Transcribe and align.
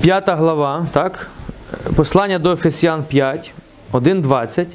П'ята 0.00 0.36
глава, 0.36 0.86
так? 0.92 1.30
Послання 1.96 2.38
до 2.38 2.52
Ефесян 2.52 3.04
5, 3.04 3.52
1, 3.92 4.22
20. 4.22 4.68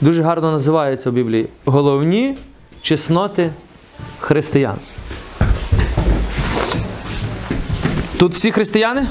Дуже 0.00 0.22
гарно 0.22 0.52
називається 0.52 1.10
в 1.10 1.12
Біблії. 1.12 1.48
Головні 1.64 2.36
чесноти 2.82 3.50
християн. 4.20 4.76
Тут 8.18 8.34
всі 8.34 8.50
християни? 8.50 9.06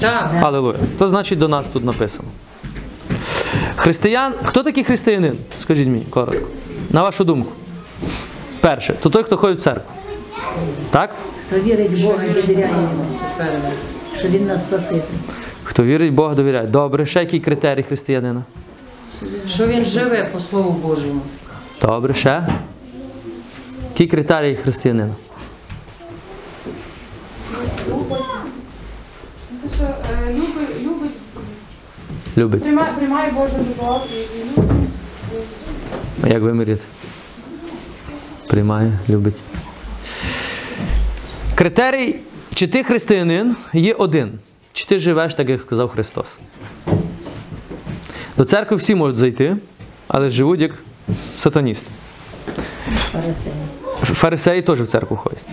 Так. 0.00 0.30
Алілуя. 0.42 0.76
То 0.98 1.08
значить 1.08 1.38
до 1.38 1.48
нас 1.48 1.66
тут 1.68 1.84
написано. 1.84 2.28
Християн. 3.76 4.34
Хто 4.44 4.62
такий 4.62 4.84
християнин? 4.84 5.38
Скажіть 5.60 5.88
мені 5.88 6.04
коротко. 6.10 6.46
На 6.90 7.02
вашу 7.02 7.24
думку. 7.24 7.52
Перше, 8.60 8.94
то 9.00 9.10
той, 9.10 9.22
хто 9.22 9.36
ходить 9.36 9.58
в 9.58 9.62
церкву. 9.62 9.94
Так? 10.90 11.14
Хто 11.50 11.60
вірить 11.60 11.90
в 11.90 12.04
Бога 12.04 12.24
і 12.24 12.32
довіряє 12.32 12.72
йому, 12.72 13.04
що 14.18 14.28
він 14.28 14.46
нас 14.46 14.62
спаситель. 14.62 15.18
Хто 15.64 15.84
вірить, 15.84 16.12
Бога 16.12 16.34
довіряє. 16.34 16.66
Добре, 16.66 17.06
ще 17.06 17.20
який 17.20 17.40
критерій 17.40 17.82
християнина? 17.82 18.42
Що 19.48 19.66
він 19.66 19.84
живе 19.84 20.28
по 20.32 20.40
Слову 20.40 20.70
Божому. 20.70 21.20
Добре, 21.82 22.14
ще. 22.14 22.46
Який 23.92 24.06
критерій 24.06 24.56
християнина? 24.56 25.14
Е, 29.82 30.34
любить, 30.80 31.12
любить, 32.36 32.62
приймає, 32.62 32.92
приймає 32.92 33.32
Божу 33.32 33.52
любов 33.58 34.00
Як 36.26 36.42
ви 36.42 36.54
міряєте? 36.54 36.84
Приймає, 38.48 38.92
любить. 39.08 39.36
Критерій, 41.60 42.16
чи 42.54 42.66
ти 42.66 42.84
християнин, 42.84 43.56
є 43.72 43.94
один. 43.94 44.38
Чи 44.72 44.86
ти 44.86 44.98
живеш 44.98 45.34
так, 45.34 45.48
як 45.48 45.60
сказав 45.60 45.88
Христос. 45.88 46.38
До 48.36 48.44
церкви 48.44 48.76
всі 48.76 48.94
можуть 48.94 49.16
зайти, 49.16 49.56
але 50.08 50.30
живуть 50.30 50.60
як 50.60 50.72
сатаністи. 51.36 51.90
Фарисеї. 52.94 53.54
Фарисеї 54.02 54.62
теж 54.62 54.80
в 54.80 54.86
церкву 54.86 55.16
ходять. 55.16 55.44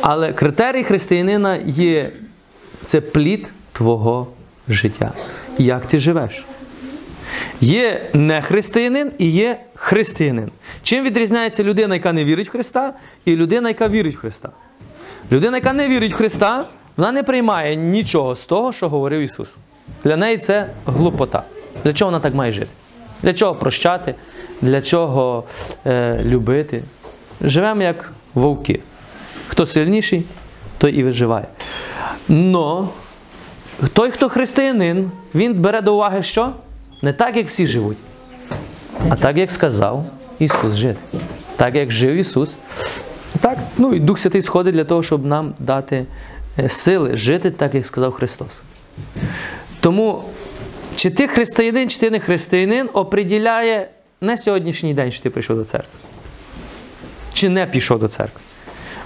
Але 0.00 0.32
критерій 0.32 0.84
християнина 0.84 1.56
є 1.66 2.12
це 2.84 3.00
плід 3.00 3.50
твого 3.72 4.26
життя. 4.68 5.12
Як 5.58 5.86
ти 5.86 5.98
живеш? 5.98 6.44
Є 7.60 8.06
не 8.12 8.42
християнин 8.42 9.12
і 9.18 9.30
є 9.30 9.60
християнин. 9.74 10.50
Чим 10.82 11.04
відрізняється 11.04 11.64
людина, 11.64 11.94
яка 11.94 12.12
не 12.12 12.24
вірить 12.24 12.48
в 12.48 12.50
Христа, 12.50 12.92
і 13.24 13.36
людина, 13.36 13.68
яка 13.68 13.88
вірить 13.88 14.14
в 14.14 14.18
Христа? 14.18 14.48
Людина, 15.32 15.56
яка 15.56 15.72
не 15.72 15.88
вірить 15.88 16.12
в 16.12 16.16
Христа, 16.16 16.64
вона 16.96 17.12
не 17.12 17.22
приймає 17.22 17.76
нічого 17.76 18.36
з 18.36 18.44
того, 18.44 18.72
що 18.72 18.88
говорив 18.88 19.20
Ісус. 19.20 19.56
Для 20.04 20.16
неї 20.16 20.38
це 20.38 20.66
глупота. 20.86 21.42
Для 21.84 21.92
чого 21.92 22.10
вона 22.10 22.20
так 22.20 22.34
має 22.34 22.52
жити? 22.52 22.70
Для 23.22 23.32
чого 23.32 23.54
прощати? 23.54 24.14
Для 24.62 24.82
чого 24.82 25.44
е, 25.86 26.20
любити? 26.24 26.82
Живемо 27.40 27.82
як 27.82 28.12
вовки. 28.34 28.80
Хто 29.48 29.66
сильніший, 29.66 30.24
той 30.78 30.92
і 30.92 31.02
виживає. 31.02 31.46
Но 32.28 32.88
той, 33.92 34.10
хто 34.10 34.28
християнин, 34.28 35.10
він 35.34 35.54
бере 35.54 35.80
до 35.80 35.94
уваги 35.94 36.22
що? 36.22 36.52
Не 37.02 37.12
так, 37.12 37.36
як 37.36 37.48
всі 37.48 37.66
живуть, 37.66 37.96
а 39.08 39.16
так, 39.16 39.36
як 39.36 39.50
сказав 39.50 40.06
Ісус 40.38 40.74
жити. 40.74 41.00
Так, 41.56 41.74
як 41.74 41.90
жив 41.90 42.16
Ісус. 42.16 42.56
Так, 43.40 43.58
ну 43.78 43.94
і 43.94 44.00
Дух 44.00 44.18
Святий 44.18 44.42
сходить 44.42 44.74
для 44.74 44.84
того, 44.84 45.02
щоб 45.02 45.26
нам 45.26 45.54
дати 45.58 46.06
е, 46.58 46.68
сили 46.68 47.16
жити 47.16 47.50
так, 47.50 47.74
як 47.74 47.86
сказав 47.86 48.12
Христос. 48.12 48.62
Тому, 49.80 50.24
чи 50.96 51.10
ти 51.10 51.28
християнин, 51.28 51.88
чи 51.88 51.98
ти 51.98 52.10
не 52.10 52.20
християнин, 52.20 52.88
оприділяє 52.92 53.88
не 54.20 54.38
сьогоднішній 54.38 54.94
день, 54.94 55.12
що 55.12 55.22
ти 55.22 55.30
прийшов 55.30 55.56
до 55.56 55.64
церкви. 55.64 55.98
Чи 57.32 57.48
не 57.48 57.66
пішов 57.66 57.98
до 57.98 58.08
церкви. 58.08 58.40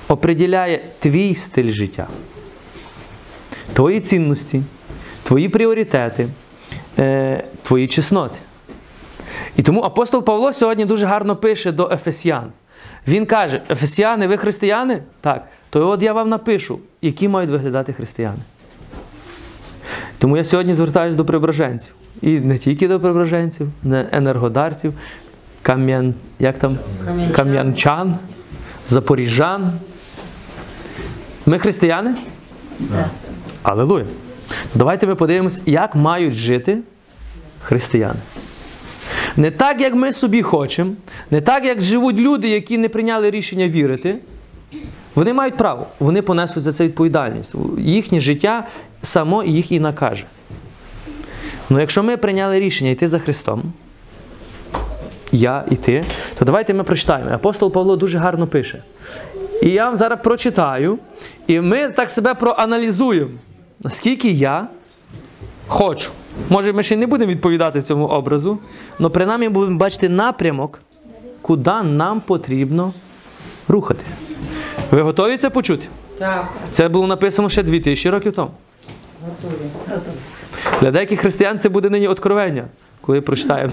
Оприділяє 0.08 0.80
твій 0.98 1.34
стиль 1.34 1.72
життя. 1.72 2.08
Твої 3.72 4.00
цінності, 4.00 4.62
твої 5.22 5.48
пріоритети, 5.48 6.28
е, 6.98 7.44
твої 7.62 7.86
чесноти. 7.86 8.38
І 9.56 9.62
тому 9.62 9.80
апостол 9.80 10.24
Павло 10.24 10.52
сьогодні 10.52 10.84
дуже 10.84 11.06
гарно 11.06 11.36
пише 11.36 11.72
до 11.72 11.90
Ефесян. 11.92 12.52
Він 13.08 13.26
каже: 13.26 13.62
Ефесяни, 13.70 14.26
ви 14.26 14.36
християни? 14.36 15.02
Так. 15.20 15.44
То 15.70 15.88
от 15.88 16.02
я 16.02 16.12
вам 16.12 16.28
напишу, 16.28 16.78
які 17.02 17.28
мають 17.28 17.50
виглядати 17.50 17.92
християни. 17.92 18.38
Тому 20.18 20.36
я 20.36 20.44
сьогодні 20.44 20.74
звертаюся 20.74 21.16
до 21.16 21.24
преображенців. 21.24 21.94
І 22.22 22.40
не 22.40 22.58
тільки 22.58 22.88
до 22.88 23.00
преображенців, 23.00 23.68
не 23.82 24.06
енергодарців, 24.12 24.94
кам'ян, 25.62 26.14
як 26.38 26.58
там? 26.58 26.78
Кам'янчан. 27.06 27.34
кам'янчан, 27.34 28.16
запоріжжан. 28.88 29.72
Ми 31.46 31.58
християни? 31.58 32.14
Алелуя. 33.62 34.04
Давайте 34.74 35.06
ми 35.06 35.14
подивимось, 35.14 35.60
як 35.66 35.94
мають 35.94 36.34
жити 36.34 36.78
християни. 37.62 38.20
Не 39.36 39.50
так, 39.50 39.80
як 39.80 39.94
ми 39.94 40.12
собі 40.12 40.42
хочемо, 40.42 40.92
не 41.30 41.40
так, 41.40 41.64
як 41.64 41.82
живуть 41.82 42.16
люди, 42.18 42.48
які 42.48 42.78
не 42.78 42.88
прийняли 42.88 43.30
рішення 43.30 43.68
вірити. 43.68 44.16
Вони 45.14 45.32
мають 45.32 45.56
право, 45.56 45.86
вони 45.98 46.22
понесуть 46.22 46.62
за 46.62 46.72
це 46.72 46.84
відповідальність. 46.84 47.54
Їхнє 47.78 48.20
життя 48.20 48.66
само 49.02 49.44
їх 49.44 49.72
і 49.72 49.80
накаже. 49.80 50.24
Ну 51.70 51.80
якщо 51.80 52.02
ми 52.02 52.16
прийняли 52.16 52.60
рішення 52.60 52.90
йти 52.90 53.08
за 53.08 53.18
Христом, 53.18 53.62
я 55.32 55.64
і 55.70 55.76
ти, 55.76 56.04
то 56.38 56.44
давайте 56.44 56.74
ми 56.74 56.84
прочитаємо. 56.84 57.30
Апостол 57.30 57.72
Павло 57.72 57.96
дуже 57.96 58.18
гарно 58.18 58.46
пише. 58.46 58.82
І 59.62 59.68
я 59.70 59.84
вам 59.84 59.96
зараз 59.96 60.18
прочитаю, 60.22 60.98
і 61.46 61.60
ми 61.60 61.88
так 61.88 62.10
себе 62.10 62.34
проаналізуємо, 62.34 63.30
наскільки 63.80 64.30
я 64.30 64.68
хочу. 65.66 66.10
Може, 66.48 66.72
ми 66.72 66.82
ще 66.82 66.96
не 66.96 67.06
будемо 67.06 67.30
відповідати 67.32 67.82
цьому 67.82 68.06
образу, 68.06 68.58
але 69.00 69.08
принаймні 69.08 69.48
будемо 69.48 69.78
бачити 69.78 70.08
напрямок, 70.08 70.80
куди 71.42 71.82
нам 71.82 72.20
потрібно 72.20 72.92
рухатись. 73.68 74.18
Ви 74.90 75.02
готові 75.02 75.36
це 75.36 75.50
почути? 75.50 75.86
Так, 76.18 76.48
Це 76.70 76.88
було 76.88 77.06
написано 77.06 77.48
ще 77.48 77.62
2000 77.62 78.10
років 78.10 78.32
тому. 78.32 78.50
готові. 79.26 80.00
Для 80.80 80.90
деяких 80.90 81.20
християн 81.20 81.58
це 81.58 81.68
буде 81.68 81.90
нині 81.90 82.08
откровення, 82.08 82.64
коли 83.00 83.20
прочитаємо. 83.20 83.72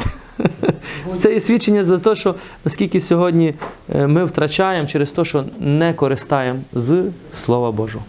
Це 1.18 1.34
є 1.34 1.40
свідчення 1.40 1.84
за 1.84 2.00
те, 2.00 2.16
що 2.16 2.36
наскільки 2.66 3.00
сьогодні 3.00 3.54
е, 3.96 4.08
ми 4.08 4.26
втрачаємо 4.26 4.88
через 4.88 5.12
те, 5.12 5.26
що 5.26 5.44
не 5.60 5.94
користаємо 5.94 6.60
з 6.74 7.04
Слова 7.34 7.72
Божого. 7.72 8.06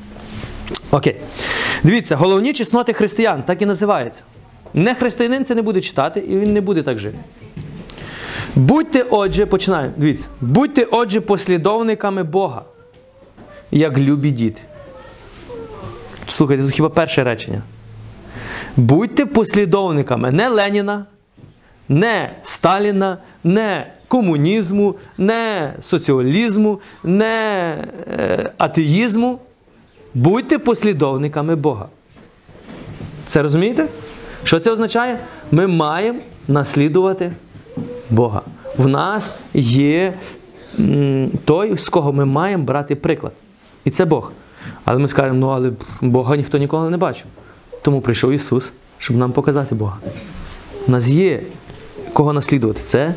Окей. 0.91 1.17
Дивіться, 1.85 2.17
головні 2.17 2.53
чесноти 2.53 2.93
християн, 2.93 3.43
так 3.43 3.63
і 3.63 3.67
називається. 3.67 4.23
Не 4.75 4.95
християнин 4.95 5.45
це 5.45 5.55
не 5.55 5.63
буде 5.63 5.81
читати, 5.81 6.21
і 6.21 6.39
він 6.39 6.53
не 6.53 6.61
буде 6.61 6.83
так 6.83 6.99
жити. 6.99 7.19
Будьте, 8.57 9.05
отже, 9.11 9.47
починаємо. 9.47 9.95
Дивіться, 9.97 10.27
будьте, 10.41 10.87
отже, 10.91 11.21
послідовниками 11.21 12.23
Бога, 12.23 12.63
як 13.71 13.99
любі 13.99 14.31
діти. 14.31 14.61
Слухайте, 16.27 16.63
тут 16.63 16.73
хіба 16.73 16.89
перше 16.89 17.25
речення. 17.25 17.63
Будьте 18.77 19.27
послідовниками 19.27 20.31
не 20.31 20.49
Леніна, 20.49 21.07
не 21.89 22.37
Сталіна, 22.43 23.19
не 23.45 23.93
комунізму, 24.09 24.95
не 25.19 25.73
соціалізму, 25.83 26.81
не 27.05 27.75
е, 28.19 28.51
атеїзму. 28.59 29.39
Будьте 30.19 30.59
послідовниками 30.59 31.57
Бога. 31.57 31.89
Це 33.27 33.43
розумієте? 33.43 33.87
Що 34.45 34.61
це 34.61 34.71
означає? 34.71 35.19
Ми 35.51 35.67
маємо 35.67 36.19
наслідувати 36.49 37.33
Бога. 38.11 38.43
В 38.77 38.89
нас 38.89 39.33
є 39.55 40.15
той, 41.45 41.79
з 41.79 41.89
кого 41.89 42.13
ми 42.13 42.25
маємо 42.25 42.65
брати 42.65 42.97
приклад. 42.97 43.33
І 43.85 43.91
це 43.91 44.05
Бог. 44.05 44.33
Але 44.85 44.99
ми 44.99 45.09
скажемо, 45.09 45.39
ну 45.39 45.49
але 45.49 45.71
Бога 46.01 46.37
ніхто 46.37 46.59
ніколи 46.59 46.91
не 46.91 46.97
бачив. 46.97 47.27
Тому 47.83 48.01
прийшов 48.01 48.33
Ісус, 48.33 48.73
щоб 48.99 49.17
нам 49.17 49.33
показати 49.33 49.75
Бога. 49.75 49.99
У 50.87 50.91
нас 50.91 51.09
є 51.09 51.43
кого 52.13 52.33
наслідувати. 52.33 52.81
Це 52.85 53.15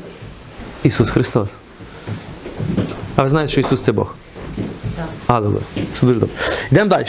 Ісус 0.84 1.10
Христос. 1.10 1.50
А 3.16 3.24
ви 3.24 3.30
знаєте, 3.30 3.52
що 3.52 3.62
Ісус 3.62 3.82
це 3.82 3.92
Бог? 3.92 4.16
Аллилуйя. 5.28 5.64
Це 5.92 6.06
дуже 6.06 6.20
добре. 6.20 6.36
Йдемо 6.72 6.90
далі. 6.90 7.06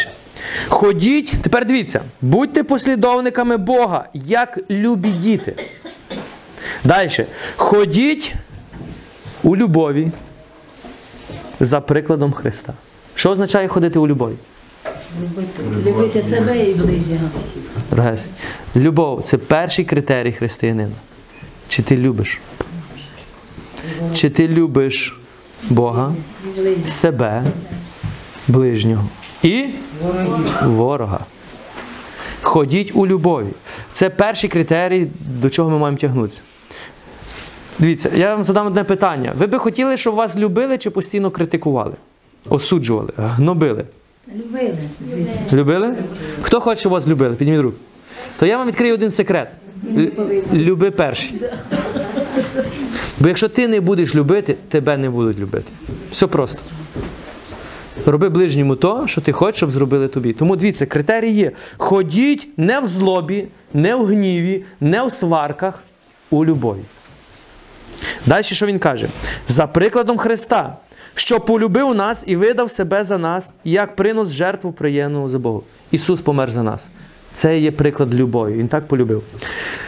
Ходіть, 0.68 1.34
тепер 1.42 1.66
дивіться, 1.66 2.00
будьте 2.20 2.62
послідовниками 2.64 3.56
Бога, 3.56 4.08
як 4.14 4.58
любі 4.70 5.10
діти. 5.10 5.54
Далі. 6.84 7.26
Ходіть 7.56 8.34
у 9.42 9.56
любові 9.56 10.10
за 11.60 11.80
прикладом 11.80 12.32
Христа. 12.32 12.72
Що 13.14 13.30
означає 13.30 13.68
ходити 13.68 13.98
у 13.98 14.06
любові? 14.06 14.34
Любити. 15.22 15.90
Любити 15.90 16.22
себе 16.22 16.58
і 16.70 16.74
ближнього. 16.74 17.28
Дорогесі, 17.90 18.28
любов 18.76 19.22
це 19.22 19.38
перший 19.38 19.84
критерій 19.84 20.32
християнина. 20.32 20.94
Чи 21.68 21.82
ти 21.82 21.96
любиш? 21.96 22.40
Чи 24.14 24.30
ти 24.30 24.48
любиш 24.48 25.18
Бога, 25.70 26.14
себе, 26.86 27.44
ближнього 28.52 29.04
і 29.42 29.64
ворога? 30.62 31.20
Ходіть 32.42 32.90
у 32.94 33.06
любові. 33.06 33.46
Це 33.92 34.10
перший 34.10 34.50
критерій, 34.50 35.06
до 35.42 35.50
чого 35.50 35.70
ми 35.70 35.78
маємо 35.78 35.98
тягнутися. 35.98 36.40
Дивіться, 37.78 38.10
я 38.14 38.34
вам 38.34 38.44
задам 38.44 38.66
одне 38.66 38.84
питання. 38.84 39.32
Ви 39.38 39.46
би 39.46 39.58
хотіли, 39.58 39.96
щоб 39.96 40.14
вас 40.14 40.36
любили 40.36 40.78
чи 40.78 40.90
постійно 40.90 41.30
критикували? 41.30 41.94
Осуджували, 42.48 43.10
гнобили? 43.16 43.84
Любили, 44.28 44.78
звісно. 45.10 45.34
Любили? 45.52 45.94
Хто 46.42 46.60
хоче, 46.60 46.80
щоб 46.80 46.92
вас 46.92 47.06
любили? 47.06 47.34
Підніміть 47.34 47.62
руку. 47.62 47.76
То 48.38 48.46
я 48.46 48.58
вам 48.58 48.68
відкрию 48.68 48.94
один 48.94 49.10
секрет. 49.10 49.48
Люби 50.52 50.90
перший. 50.90 51.34
Бо 53.20 53.28
якщо 53.28 53.48
ти 53.48 53.68
не 53.68 53.80
будеш 53.80 54.14
любити, 54.14 54.56
тебе 54.68 54.96
не 54.96 55.10
будуть 55.10 55.38
любити. 55.38 55.72
Все 56.12 56.26
просто. 56.26 56.58
Роби 58.06 58.28
ближньому 58.28 58.76
то, 58.76 59.06
що 59.06 59.20
ти 59.20 59.32
хочеш, 59.32 59.56
щоб 59.56 59.70
зробили 59.70 60.08
тобі. 60.08 60.32
Тому 60.32 60.56
дивіться, 60.56 60.86
критерій 60.86 61.30
є. 61.30 61.52
Ходіть 61.76 62.48
не 62.56 62.80
в 62.80 62.88
злобі, 62.88 63.44
не 63.74 63.94
в 63.94 64.06
гніві, 64.06 64.64
не 64.80 65.06
в 65.06 65.12
сварках, 65.12 65.82
у 66.30 66.44
любові. 66.44 66.80
Далі 68.26 68.44
що 68.44 68.66
він 68.66 68.78
каже? 68.78 69.08
За 69.48 69.66
прикладом 69.66 70.18
Христа, 70.18 70.76
що 71.14 71.40
полюбив 71.40 71.94
нас 71.94 72.24
і 72.26 72.36
видав 72.36 72.70
себе 72.70 73.04
за 73.04 73.18
нас, 73.18 73.52
як 73.64 73.96
принос 73.96 74.30
жертву 74.30 74.72
приємну 74.72 75.28
за 75.28 75.38
Богу. 75.38 75.62
Ісус 75.90 76.20
помер 76.20 76.50
за 76.50 76.62
нас. 76.62 76.90
Це 77.34 77.58
є 77.58 77.70
приклад 77.70 78.14
любові. 78.14 78.52
Він 78.52 78.68
так 78.68 78.86
полюбив. 78.88 79.22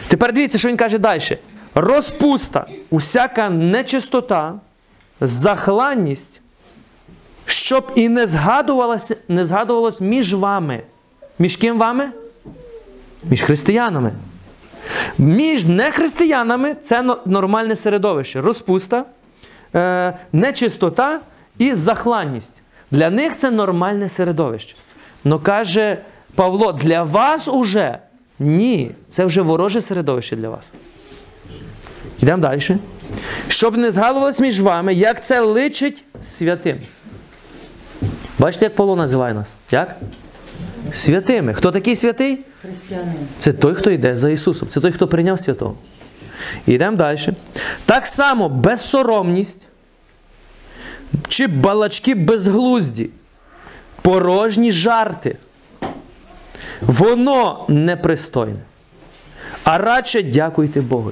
Тепер 0.07 0.33
дивіться, 0.33 0.57
що 0.57 0.69
він 0.69 0.77
каже 0.77 0.97
далі. 0.97 1.37
Розпуста, 1.75 2.65
усяка 2.89 3.49
нечистота, 3.49 4.53
захланність, 5.21 6.41
щоб 7.45 7.91
і 7.95 8.09
не 8.09 8.27
згадувалося, 8.27 9.15
не 9.27 9.45
згадувалось 9.45 10.01
між 10.01 10.33
вами. 10.33 10.81
Між 11.39 11.57
ким 11.57 11.77
вами? 11.77 12.09
Між 13.23 13.41
християнами. 13.41 14.11
Між 15.17 15.65
нехристиянами 15.65 16.73
це 16.73 17.15
нормальне 17.25 17.75
середовище. 17.75 18.41
Розпуста, 18.41 19.05
е, 19.75 20.13
нечистота 20.33 21.19
і 21.57 21.73
захланність. 21.73 22.61
Для 22.91 23.09
них 23.09 23.37
це 23.37 23.51
нормальне 23.51 24.09
середовище. 24.09 24.75
Но 25.23 25.39
каже 25.39 25.97
Павло, 26.35 26.73
для 26.73 27.03
вас 27.03 27.47
уже 27.47 27.99
ні, 28.39 28.91
це 29.09 29.25
вже 29.25 29.41
вороже 29.41 29.81
середовище 29.81 30.35
для 30.35 30.49
вас. 30.49 30.71
Йдемо 32.21 32.41
далі. 32.41 32.61
Щоб 33.47 33.77
не 33.77 33.91
згадувалось 33.91 34.39
між 34.39 34.61
вами, 34.61 34.93
як 34.93 35.23
це 35.23 35.39
личить 35.39 36.03
святим. 36.23 36.79
Бачите, 38.39 38.65
як 38.65 38.75
Павло 38.75 38.95
називає 38.95 39.33
нас? 39.33 39.53
Як? 39.71 39.95
Святими. 40.91 41.53
Хто 41.53 41.71
такий 41.71 41.95
святий? 41.95 42.39
Християнин. 42.61 43.27
Це 43.37 43.53
той, 43.53 43.75
хто 43.75 43.91
йде 43.91 44.15
за 44.15 44.29
Ісусом. 44.29 44.69
Це 44.69 44.81
той, 44.81 44.91
хто 44.91 45.07
прийняв 45.07 45.39
святого. 45.39 45.75
Йдемо 46.67 46.97
далі. 46.97 47.19
Так 47.85 48.07
само 48.07 48.49
безсоромність 48.49 49.67
чи 51.27 51.47
балачки 51.47 52.15
безглузді, 52.15 53.09
порожні 54.01 54.71
жарти. 54.71 55.37
Воно 56.81 57.65
непристойне. 57.67 58.59
А 59.63 59.77
радше 59.77 60.21
дякуйте 60.21 60.81
Богу. 60.81 61.11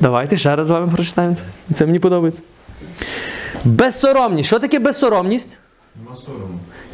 Давайте 0.00 0.38
ще 0.38 0.56
раз 0.56 0.66
з 0.66 0.70
вами 0.70 0.92
прочитаємо 0.92 1.34
це. 1.34 1.44
Це 1.74 1.86
мені 1.86 1.98
подобається. 1.98 2.42
Безсоромність. 3.64 4.46
Що 4.46 4.58
таке 4.58 4.78
безсоромність? 4.78 5.58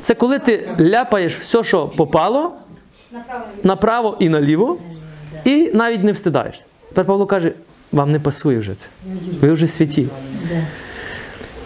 Це 0.01 0.15
коли 0.15 0.39
ти 0.39 0.77
ляпаєш 0.81 1.37
все, 1.37 1.65
що 1.65 1.89
попало, 1.89 2.53
направо 3.63 4.17
і 4.21 4.29
наліво, 4.29 4.79
і 5.45 5.71
навіть 5.75 6.05
не 6.05 6.13
встидаєшся. 6.13 6.65
Тепер 6.89 7.05
Павло 7.05 7.27
каже, 7.27 7.53
вам 7.93 8.13
не 8.13 8.21
пасує 8.21 8.59
вже 8.59 8.75
це. 8.75 8.89
Ви 9.41 9.53
вже 9.53 9.67
святі. 9.67 10.09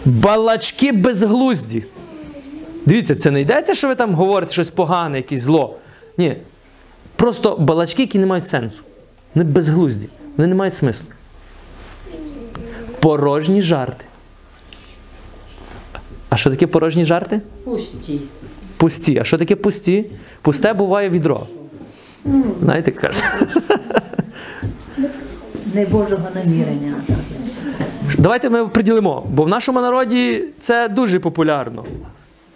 Балачки 0.05 0.91
безглузді. 0.91 1.85
Дивіться, 2.85 3.15
це 3.15 3.31
не 3.31 3.41
йдеться, 3.41 3.73
що 3.73 3.87
ви 3.87 3.95
там 3.95 4.13
говорите 4.13 4.51
щось 4.51 4.69
погане, 4.69 5.17
якесь 5.17 5.41
зло. 5.41 5.75
Ні. 6.17 6.37
Просто 7.15 7.57
балачки, 7.59 8.01
які 8.01 8.19
не 8.19 8.25
мають 8.25 8.47
сенсу. 8.47 8.83
Вони 9.35 9.49
безглузді. 9.49 10.09
Вони 10.37 10.47
не 10.47 10.55
мають 10.55 10.73
смислу. 10.73 11.07
Порожні 12.99 13.61
жарти. 13.61 14.04
А 16.35 16.37
що 16.37 16.49
таке 16.49 16.67
порожні 16.67 17.05
жарти? 17.05 17.41
Пусті. 17.63 18.19
Пусті. 18.77 19.17
А 19.21 19.23
що 19.23 19.37
таке 19.37 19.55
пусті? 19.55 20.05
Пусте 20.41 20.73
буває 20.73 21.09
відро. 21.09 21.47
Знаєте, 22.61 22.91
як 22.91 23.01
кажуть. 23.01 23.23
Небожого 25.73 26.27
намірення. 26.35 26.93
Давайте 28.17 28.49
ми 28.49 28.67
приділимо, 28.67 29.27
бо 29.29 29.43
в 29.43 29.47
нашому 29.47 29.81
народі 29.81 30.43
це 30.59 30.89
дуже 30.89 31.19
популярно. 31.19 31.85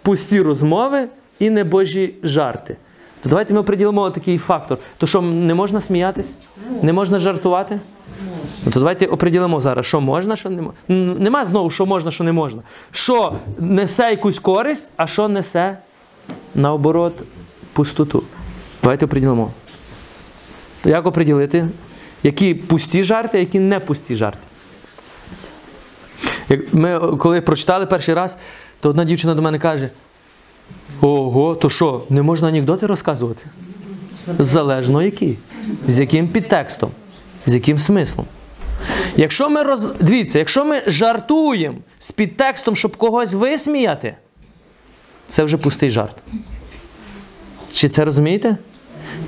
Пусті 0.02 0.40
розмови 0.40 1.08
і 1.38 1.50
небожі 1.50 2.14
жарти. 2.22 2.76
То 3.22 3.28
давайте 3.28 3.54
ми 3.54 3.62
приділимо 3.62 4.10
такий 4.10 4.38
фактор. 4.38 4.78
То 4.98 5.06
що 5.06 5.22
не 5.22 5.54
можна 5.54 5.80
сміятись? 5.80 6.32
Не 6.82 6.92
можна 6.92 7.18
жартувати? 7.18 7.80
Ну, 8.64 8.72
то 8.72 8.80
давайте 8.80 9.06
оприділимо 9.06 9.60
зараз, 9.60 9.86
що 9.86 10.00
можна, 10.00 10.36
що 10.36 10.50
не 10.50 10.62
можна. 10.62 10.78
Нема 11.18 11.44
знову, 11.44 11.70
що 11.70 11.86
можна, 11.86 12.10
що 12.10 12.24
не 12.24 12.32
можна. 12.32 12.62
Що 12.90 13.36
несе 13.58 14.10
якусь 14.10 14.38
користь, 14.38 14.90
а 14.96 15.06
що 15.06 15.28
несе 15.28 15.78
наоборот 16.54 17.22
пустоту. 17.72 18.22
Давайте 18.82 19.04
оприділимо. 19.04 19.50
То 20.82 20.90
як 20.90 21.06
оприділити? 21.06 21.66
Які 22.22 22.54
пусті 22.54 23.04
жарти, 23.04 23.38
які 23.38 23.60
не 23.60 23.80
пусті 23.80 24.16
жарти? 24.16 24.38
Ми 26.72 26.98
коли 26.98 27.40
прочитали 27.40 27.86
перший 27.86 28.14
раз, 28.14 28.36
то 28.80 28.88
одна 28.88 29.04
дівчина 29.04 29.34
до 29.34 29.42
мене 29.42 29.58
каже: 29.58 29.90
Ого, 31.00 31.54
то 31.54 31.70
що, 31.70 32.02
не 32.10 32.22
можна 32.22 32.48
анекдоти 32.48 32.86
розказувати? 32.86 33.42
Залежно 34.38 35.02
які. 35.02 35.36
З 35.88 36.00
яким 36.00 36.28
підтекстом, 36.28 36.90
з 37.46 37.54
яким 37.54 37.78
смислом. 37.78 38.26
Якщо 39.16 39.50
ми 39.50 39.62
роз... 39.62 39.88
Дивіться, 40.00 40.38
якщо 40.38 40.64
ми 40.64 40.82
жартуємо 40.86 41.78
з 41.98 42.12
підтекстом, 42.12 42.76
щоб 42.76 42.96
когось 42.96 43.32
висміяти, 43.34 44.14
це 45.28 45.44
вже 45.44 45.56
пустий 45.56 45.90
жарт. 45.90 46.16
Чи 47.72 47.88
це 47.88 48.04
розумієте? 48.04 48.56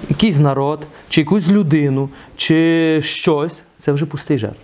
Якийсь 0.08 0.38
народ, 0.38 0.86
чи 1.08 1.20
якусь 1.20 1.48
людину, 1.48 2.08
чи 2.36 3.00
щось, 3.02 3.62
це 3.78 3.92
вже 3.92 4.06
пустий 4.06 4.38
жарт. 4.38 4.56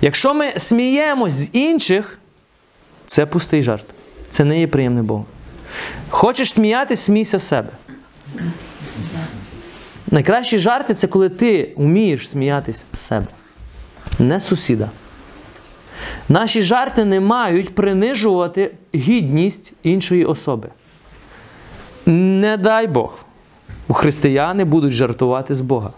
Якщо 0.00 0.34
ми 0.34 0.52
сміємось 0.56 1.32
з 1.32 1.48
інших, 1.52 2.18
це 3.06 3.26
пустий 3.26 3.62
жарт. 3.62 3.86
Це 4.30 4.44
не 4.44 4.60
є 4.60 4.66
приємне 4.66 5.02
Богу. 5.02 5.26
Хочеш 6.12 6.52
сміятись, 6.52 7.00
смійся 7.00 7.38
себе. 7.38 7.68
Найкращі 10.10 10.58
жарти 10.58 10.94
це 10.94 11.06
коли 11.06 11.28
ти 11.28 11.72
вмієш 11.76 12.28
сміятись 12.28 12.84
себе, 12.98 13.26
не 14.18 14.40
сусіда. 14.40 14.90
Наші 16.28 16.62
жарти 16.62 17.04
не 17.04 17.20
мають 17.20 17.74
принижувати 17.74 18.70
гідність 18.94 19.72
іншої 19.82 20.24
особи. 20.24 20.68
Не 22.06 22.56
дай 22.56 22.86
Бог. 22.86 23.24
Християни 23.88 24.64
будуть 24.64 24.92
жартувати 24.92 25.54
з 25.54 25.60
Бога. 25.60 25.90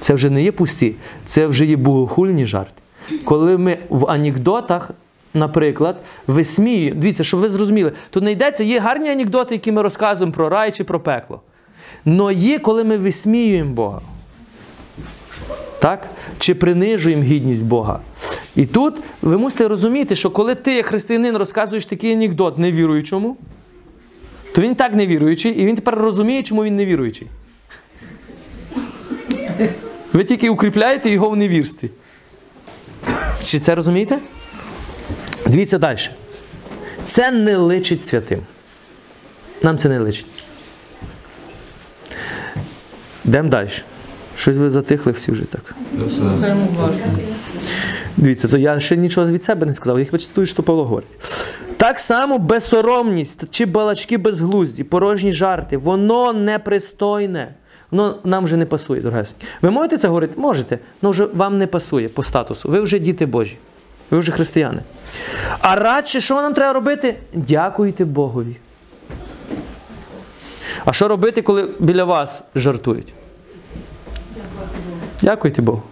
Це 0.00 0.14
вже 0.14 0.30
не 0.30 0.42
є 0.42 0.52
пусті, 0.52 0.94
це 1.24 1.46
вже 1.46 1.66
є 1.66 1.76
богохульні 1.76 2.46
жарти. 2.46 2.82
Коли 3.24 3.58
ми 3.58 3.78
в 3.88 4.10
анекдотах, 4.10 4.90
наприклад, 5.34 5.96
висміюємо. 6.26 7.00
Дивіться, 7.00 7.24
щоб 7.24 7.40
ви 7.40 7.50
зрозуміли, 7.50 7.92
тут 8.10 8.24
не 8.24 8.32
йдеться, 8.32 8.64
є 8.64 8.80
гарні 8.80 9.10
анекдоти, 9.10 9.54
які 9.54 9.72
ми 9.72 9.82
розказуємо 9.82 10.32
про 10.32 10.48
рай 10.48 10.72
чи 10.72 10.84
про 10.84 11.00
пекло. 11.00 11.40
Но 12.04 12.32
є, 12.32 12.58
коли 12.58 12.84
ми 12.84 12.98
висміюємо 12.98 13.72
Бога. 13.72 14.00
Так? 15.78 16.08
Чи 16.38 16.54
принижуємо 16.54 17.22
гідність 17.22 17.64
Бога. 17.64 18.00
І 18.56 18.66
тут 18.66 19.00
ви 19.22 19.38
мусите 19.38 19.68
розуміти, 19.68 20.16
що 20.16 20.30
коли 20.30 20.54
ти, 20.54 20.74
як 20.74 20.86
християнин, 20.86 21.36
розказуєш 21.36 21.86
такий 21.86 22.12
анекдот 22.12 22.58
невіруючому, 22.58 23.36
то 24.54 24.62
він 24.62 24.74
так 24.74 24.94
невіруючий, 24.94 25.52
і 25.52 25.66
він 25.66 25.76
тепер 25.76 25.94
розуміє, 25.94 26.42
чому 26.42 26.64
він 26.64 26.76
невіруючий. 26.76 27.28
Ви 30.12 30.24
тільки 30.24 30.50
укріпляєте 30.50 31.10
його 31.10 31.28
в 31.28 31.36
невірстві. 31.36 31.90
Чи 33.42 33.58
це 33.58 33.74
розумієте? 33.74 34.18
Дивіться 35.52 35.78
далі. 35.78 35.98
Це 37.04 37.30
не 37.30 37.56
личить 37.56 38.04
святим. 38.04 38.40
Нам 39.62 39.78
це 39.78 39.88
не 39.88 39.98
личить. 39.98 40.26
Йдемо 43.24 43.48
далі. 43.48 43.68
Щось 44.36 44.56
ви 44.56 44.70
затихли 44.70 45.12
всі 45.12 45.32
вже 45.32 45.44
так. 45.44 45.74
Дивіться, 48.16 48.48
то 48.48 48.58
я 48.58 48.80
ще 48.80 48.96
нічого 48.96 49.26
від 49.26 49.44
себе 49.44 49.66
не 49.66 49.74
сказав, 49.74 49.98
я 49.98 50.04
хіба 50.04 50.18
цитую, 50.18 50.46
що 50.46 50.62
Павло 50.62 50.84
говорить. 50.84 51.10
Так 51.76 52.00
само 52.00 52.38
безсоромність 52.38 53.50
чи 53.50 53.66
балачки 53.66 54.18
безглузді, 54.18 54.84
порожні 54.84 55.32
жарти, 55.32 55.76
воно 55.76 56.32
непристойне. 56.32 57.54
Воно 57.90 58.18
нам 58.24 58.44
вже 58.44 58.56
не 58.56 58.66
пасує, 58.66 59.00
дорогесенькі. 59.00 59.46
Ви 59.62 59.70
можете 59.70 59.98
це 59.98 60.08
говорити? 60.08 60.34
Можете, 60.36 60.78
але 61.02 61.10
вже 61.10 61.24
вам 61.24 61.58
не 61.58 61.66
пасує 61.66 62.08
по 62.08 62.22
статусу. 62.22 62.68
Ви 62.68 62.80
вже 62.80 62.98
діти 62.98 63.26
Божі, 63.26 63.56
ви 64.12 64.18
вже 64.18 64.32
християни. 64.32 64.82
А 65.60 65.76
радше, 65.76 66.20
що 66.20 66.34
нам 66.34 66.54
треба 66.54 66.72
робити? 66.72 67.16
Дякуйте 67.32 68.04
Богові. 68.04 68.56
А 70.84 70.92
що 70.92 71.08
робити, 71.08 71.42
коли 71.42 71.68
біля 71.78 72.04
вас 72.04 72.42
жартують? 72.54 73.12
Дякуйте 75.22 75.62
Богу. 75.62 75.82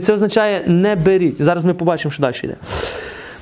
Це 0.00 0.12
означає 0.12 0.64
не 0.66 0.96
беріть. 0.96 1.42
Зараз 1.42 1.64
ми 1.64 1.74
побачимо, 1.74 2.12
що 2.12 2.22
далі 2.22 2.36
йде. 2.44 2.56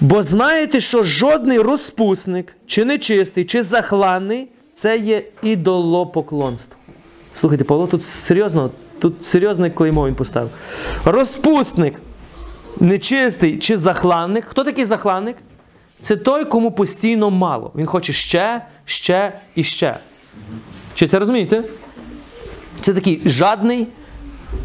Бо 0.01 0.23
знаєте, 0.23 0.81
що 0.81 1.05
жодний 1.05 1.59
розпусник, 1.59 2.57
чи 2.67 2.85
нечистий, 2.85 3.45
чи 3.45 3.63
захланний 3.63 4.49
це 4.73 4.99
є 4.99 5.23
ідолопоклонство. 5.43 6.77
Слухайте, 7.35 7.65
Павло 7.65 7.87
тут 7.87 8.03
серйозно, 8.03 8.71
тут 8.99 9.25
серйозне 9.25 9.71
клеймо 9.71 10.07
він 10.07 10.15
поставив. 10.15 10.51
Розпусник, 11.05 12.01
нечистий 12.81 13.59
чи 13.59 13.77
захланник. 13.77 14.45
Хто 14.45 14.65
такий 14.65 14.85
захланник? 14.85 15.37
Це 16.01 16.17
той, 16.17 16.45
кому 16.45 16.71
постійно 16.73 17.31
мало. 17.31 17.71
Він 17.75 17.87
хоче 17.87 18.13
ще, 18.13 18.63
ще 18.85 19.39
і 19.55 19.65
ще. 19.65 19.99
Чи 20.95 21.09
це 21.09 21.19
розумієте? 21.19 21.65
Це 22.81 22.95
такий 22.95 23.23
жадний, 23.25 23.87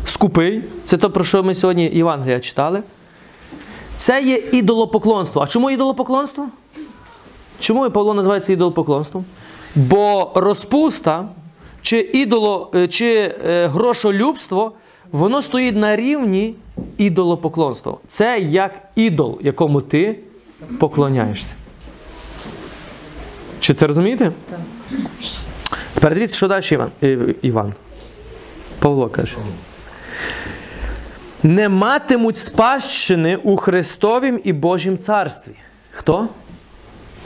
скупий. 0.06 0.64
Це 0.86 0.98
то, 0.98 1.12
про 1.12 1.24
що 1.24 1.44
ми 1.44 1.56
сьогодні 1.56 1.92
Євангелія 1.94 2.40
читали. 2.40 2.84
Це 3.98 4.22
є 4.22 4.38
ідолопоклонство. 4.52 5.42
А 5.42 5.48
чому 5.48 5.72
ідолопоклонство? 5.72 6.48
Чому 7.60 7.90
Павло 7.90 8.14
називається 8.14 8.54
ідолопоклонством? 8.54 9.26
Бо 9.76 10.32
розпуста 10.36 11.28
чи 11.84 12.00
ідоло, 12.00 12.72
е, 12.76 12.88
чи 12.88 13.36
е, 13.48 13.68
грошолюбство, 13.68 14.72
воно 15.12 15.42
стоїть 15.42 15.76
на 15.76 15.96
рівні 15.96 16.56
ідолопоклонства. 16.98 17.98
Це 18.08 18.40
як 18.40 18.72
ідол, 18.96 19.40
якому 19.42 19.82
ти 19.82 20.20
поклоняєшся. 20.80 21.56
Чи 23.60 23.74
це 23.74 23.88
розумієте? 23.88 24.32
Тепер 25.94 26.14
дивіться, 26.14 26.38
що 26.38 26.48
далі 26.48 26.66
Іван. 26.72 26.90
Е, 27.04 27.36
Іван. 27.42 27.74
Павло 28.80 29.10
каже. 29.10 29.38
Не 31.44 31.70
матимуть 31.70 32.38
спадщини 32.38 33.36
у 33.36 33.58
Христовім 33.58 34.42
і 34.44 34.54
Божім 34.54 34.98
царстві. 34.98 35.52
Хто? 35.92 36.28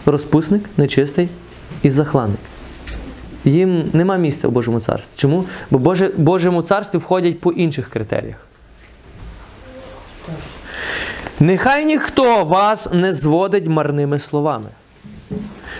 Розпусник, 0.05 0.63
нечистий 0.77 1.29
і 1.83 1.89
захланник. 1.89 2.39
Їм 3.47 3.89
нема 3.93 4.17
місця 4.17 4.47
у 4.47 4.51
Божому 4.51 4.79
царстві. 4.79 5.13
Чому? 5.15 5.45
Бо 5.71 5.79
Боже, 5.79 6.11
Божому 6.17 6.61
царстві 6.61 6.97
входять 6.97 7.39
по 7.39 7.51
інших 7.51 7.89
критеріях. 7.89 8.37
Нехай 11.39 11.85
ніхто 11.85 12.43
вас 12.43 12.87
не 12.93 13.13
зводить 13.13 13.67
марними 13.67 14.19
словами. 14.19 14.69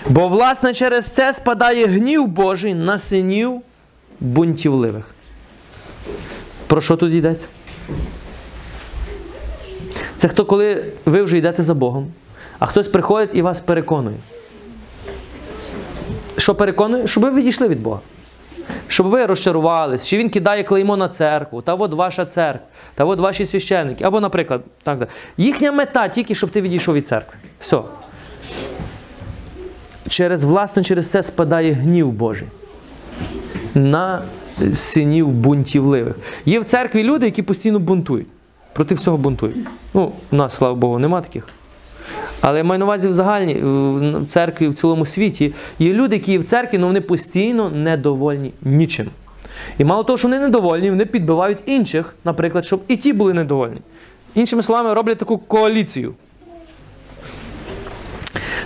Бо, 0.08 0.28
власне, 0.28 0.74
через 0.74 1.14
це 1.14 1.34
спадає 1.34 1.86
гнів 1.86 2.26
Божий 2.26 2.74
на 2.74 2.98
синів 2.98 3.60
бунтівливих. 4.20 5.04
Про 6.66 6.80
що 6.80 6.96
тут 6.96 7.12
йдеться? 7.12 7.48
Це 10.16 10.28
хто, 10.28 10.44
коли 10.44 10.84
ви 11.04 11.22
вже 11.22 11.38
йдете 11.38 11.62
за 11.62 11.74
Богом, 11.74 12.12
а 12.58 12.66
хтось 12.66 12.88
приходить 12.88 13.30
і 13.32 13.42
вас 13.42 13.60
переконує. 13.60 14.16
Що 16.48 16.54
переконує? 16.54 17.06
Щоб 17.06 17.22
ви 17.22 17.30
відійшли 17.30 17.68
від 17.68 17.82
Бога. 17.82 18.00
Щоб 18.86 19.06
ви 19.06 19.26
розчарувались, 19.26 20.06
чи 20.06 20.18
він 20.18 20.30
кидає 20.30 20.62
клеймо 20.62 20.96
на 20.96 21.08
церкву, 21.08 21.62
та 21.62 21.74
от 21.74 21.94
ваша 21.94 22.24
церква, 22.24 22.66
та 22.94 23.04
от 23.04 23.18
ваші 23.18 23.46
священники. 23.46 24.04
Або, 24.04 24.20
наприклад, 24.20 24.60
так, 24.82 24.98
так. 24.98 25.08
їхня 25.36 25.72
мета 25.72 26.08
тільки, 26.08 26.34
щоб 26.34 26.50
ти 26.50 26.60
відійшов 26.60 26.94
від 26.94 27.06
церкви. 27.06 27.34
Все. 27.58 27.80
Через, 30.08 30.44
власне, 30.44 30.84
через 30.84 31.10
це 31.10 31.22
спадає 31.22 31.72
гнів 31.72 32.12
Божий 32.12 32.48
на 33.74 34.22
синів 34.74 35.28
бунтівливих. 35.28 36.14
Є 36.46 36.60
в 36.60 36.64
церкві 36.64 37.04
люди, 37.04 37.26
які 37.26 37.42
постійно 37.42 37.78
бунтують. 37.78 38.26
Проти 38.72 38.94
всього 38.94 39.16
бунтують. 39.16 39.56
Ну, 39.94 40.12
у 40.32 40.36
нас, 40.36 40.54
слава 40.54 40.74
Богу, 40.74 40.98
нема 40.98 41.20
таких. 41.20 41.48
Але 42.40 42.58
я 42.58 42.64
маю 42.64 42.78
на 42.78 42.84
увазі 42.84 43.08
в 43.08 43.14
загальній 43.14 43.54
в 43.62 44.26
церкві 44.26 44.68
в 44.68 44.74
цілому 44.74 45.06
світі 45.06 45.54
є 45.78 45.92
люди, 45.92 46.16
які 46.16 46.32
є 46.32 46.38
в 46.38 46.44
церкві, 46.44 46.76
але 46.76 46.86
вони 46.86 47.00
постійно 47.00 47.70
недовольні 47.70 48.52
нічим. 48.62 49.10
І 49.78 49.84
мало 49.84 50.04
того, 50.04 50.18
що 50.18 50.28
вони 50.28 50.40
недовольні, 50.40 50.90
вони 50.90 51.06
підбивають 51.06 51.58
інших, 51.66 52.14
наприклад, 52.24 52.64
щоб 52.64 52.80
і 52.88 52.96
ті 52.96 53.12
були 53.12 53.32
недовольні. 53.32 53.80
Іншими 54.34 54.62
словами, 54.62 54.94
роблять 54.94 55.18
таку 55.18 55.38
коаліцію. 55.38 56.14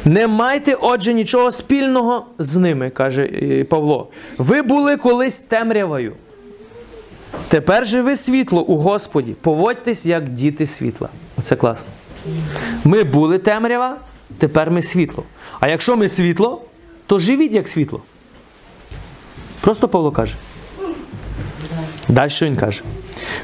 Не 0.05 0.27
майте, 0.27 0.77
отже, 0.81 1.13
нічого 1.13 1.53
спільного 1.53 2.27
з 2.39 2.57
ними, 2.57 2.91
каже 2.91 3.31
е, 3.43 3.65
Павло. 3.65 4.09
Ви 4.39 4.63
були 4.63 4.97
колись 4.97 5.39
темрявою. 5.39 6.13
Тепер 7.49 7.87
же 7.87 8.03
ви 8.03 8.17
світло 8.17 8.63
у 8.63 8.77
Господі. 8.77 9.37
Поводьтесь 9.41 10.07
як 10.07 10.29
діти 10.29 10.67
світла. 10.67 11.09
Оце 11.39 11.57
класно. 11.57 11.93
Ми 12.85 13.05
були 13.05 13.39
темрява, 13.39 13.97
тепер 14.39 14.71
ми 14.71 14.83
світло. 14.83 15.25
А 15.61 15.69
якщо 15.69 15.97
ми 15.97 16.09
світло, 16.09 16.63
то 17.07 17.19
живіть 17.19 17.53
як 17.55 17.69
світло. 17.69 18.03
Просто 19.61 19.89
Павло 19.89 20.11
каже. 20.11 20.35
Далі 22.09 22.31
що 22.31 22.47
він 22.47 22.57
каже? 22.57 22.83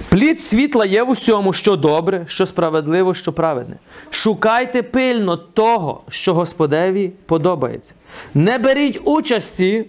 Плід 0.08 0.40
світла 0.40 0.86
є 0.86 1.02
в 1.02 1.10
усьому, 1.10 1.52
що 1.52 1.76
добре, 1.76 2.24
що 2.28 2.46
справедливо, 2.46 3.14
що 3.14 3.32
праведне. 3.32 3.76
Шукайте 4.10 4.82
пильно 4.82 5.36
того, 5.36 6.02
що 6.08 6.34
Господеві 6.34 7.12
подобається. 7.26 7.94
Не 8.34 8.58
беріть 8.58 9.00
участі 9.04 9.84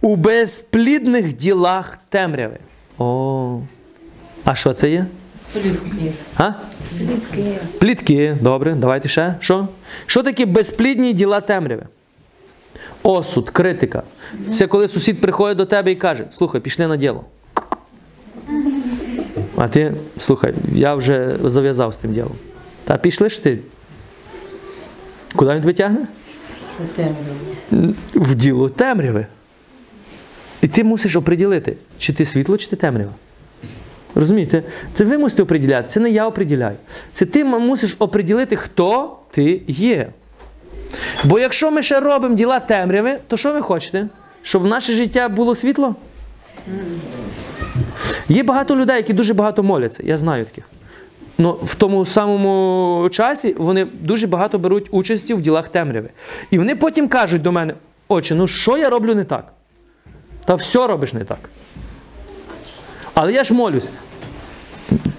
у 0.00 0.16
безплідних 0.16 1.36
ділах 1.36 1.98
темряви. 2.08 2.58
О, 2.98 3.60
а 4.44 4.54
що 4.54 4.72
це 4.72 4.90
є? 4.90 5.06
Плівки. 5.52 6.12
А? 6.36 6.52
Плітки. 6.98 7.58
Плітки, 7.78 8.36
добре, 8.40 8.74
давайте 8.74 9.08
ще. 9.08 9.34
Що? 9.40 9.68
Що 10.06 10.22
таке 10.22 10.46
безплідні 10.46 11.12
діла 11.12 11.40
темряви? 11.40 11.82
Осуд, 13.02 13.50
критика. 13.50 14.02
Це 14.52 14.66
коли 14.66 14.88
сусід 14.88 15.20
приходить 15.20 15.56
до 15.58 15.66
тебе 15.66 15.92
і 15.92 15.96
каже: 15.96 16.24
слухай, 16.32 16.60
пішли 16.60 16.86
на 16.86 16.96
діло. 16.96 17.24
А 19.56 19.68
ти, 19.68 19.94
слухай, 20.18 20.54
я 20.74 20.94
вже 20.94 21.36
зав'язав 21.44 21.94
з 21.94 21.96
тим 21.96 22.12
ділом. 22.14 22.32
Та 22.84 22.96
пішли 22.96 23.30
ж 23.30 23.42
ти. 23.42 23.58
Куди 25.36 25.52
він 25.54 25.60
тебе 25.60 25.72
тягне? 25.72 26.06
В 28.14 28.34
діло 28.34 28.68
темряви. 28.68 29.26
І 30.62 30.68
ти 30.68 30.84
мусиш 30.84 31.16
оприділити, 31.16 31.76
чи 31.98 32.12
ти 32.12 32.26
світло, 32.26 32.56
чи 32.56 32.66
ти 32.66 32.76
темрява. 32.76 33.12
Розумієте? 34.14 34.62
Це 34.94 35.04
ви 35.04 35.18
мусите 35.18 35.42
оприділяти, 35.42 35.88
це 35.88 36.00
не 36.00 36.10
я 36.10 36.26
оприділяю. 36.26 36.76
Це 37.12 37.26
ти 37.26 37.44
мусиш 37.44 37.96
оприділити, 37.98 38.56
хто 38.56 39.16
ти 39.30 39.62
є. 39.66 40.08
Бо 41.24 41.38
якщо 41.38 41.70
ми 41.70 41.82
ще 41.82 42.00
робимо 42.00 42.34
діла 42.34 42.60
темряви, 42.60 43.16
то 43.28 43.36
що 43.36 43.52
ви 43.52 43.62
хочете? 43.62 44.08
Щоб 44.42 44.66
наше 44.66 44.92
життя 44.92 45.28
було 45.28 45.54
світло? 45.54 45.94
Є 48.28 48.42
багато 48.42 48.76
людей, 48.76 48.96
які 48.96 49.12
дуже 49.12 49.34
багато 49.34 49.62
моляться. 49.62 50.02
Я 50.06 50.16
знаю 50.16 50.44
таких. 50.44 50.64
Ну, 51.38 51.52
в 51.52 51.74
тому 51.74 52.06
самому 52.06 53.08
часі 53.08 53.54
вони 53.58 53.84
дуже 54.00 54.26
багато 54.26 54.58
беруть 54.58 54.88
участі 54.90 55.34
в 55.34 55.40
ділах 55.40 55.68
темряви. 55.68 56.08
І 56.50 56.58
вони 56.58 56.76
потім 56.76 57.08
кажуть 57.08 57.42
до 57.42 57.52
мене: 57.52 57.74
отче, 58.08 58.34
ну 58.34 58.46
що 58.46 58.78
я 58.78 58.90
роблю 58.90 59.14
не 59.14 59.24
так? 59.24 59.52
Та 60.44 60.54
все 60.54 60.86
робиш 60.86 61.12
не 61.12 61.24
так. 61.24 61.38
Але 63.22 63.32
я 63.32 63.44
ж 63.44 63.54
молюсь. 63.54 63.88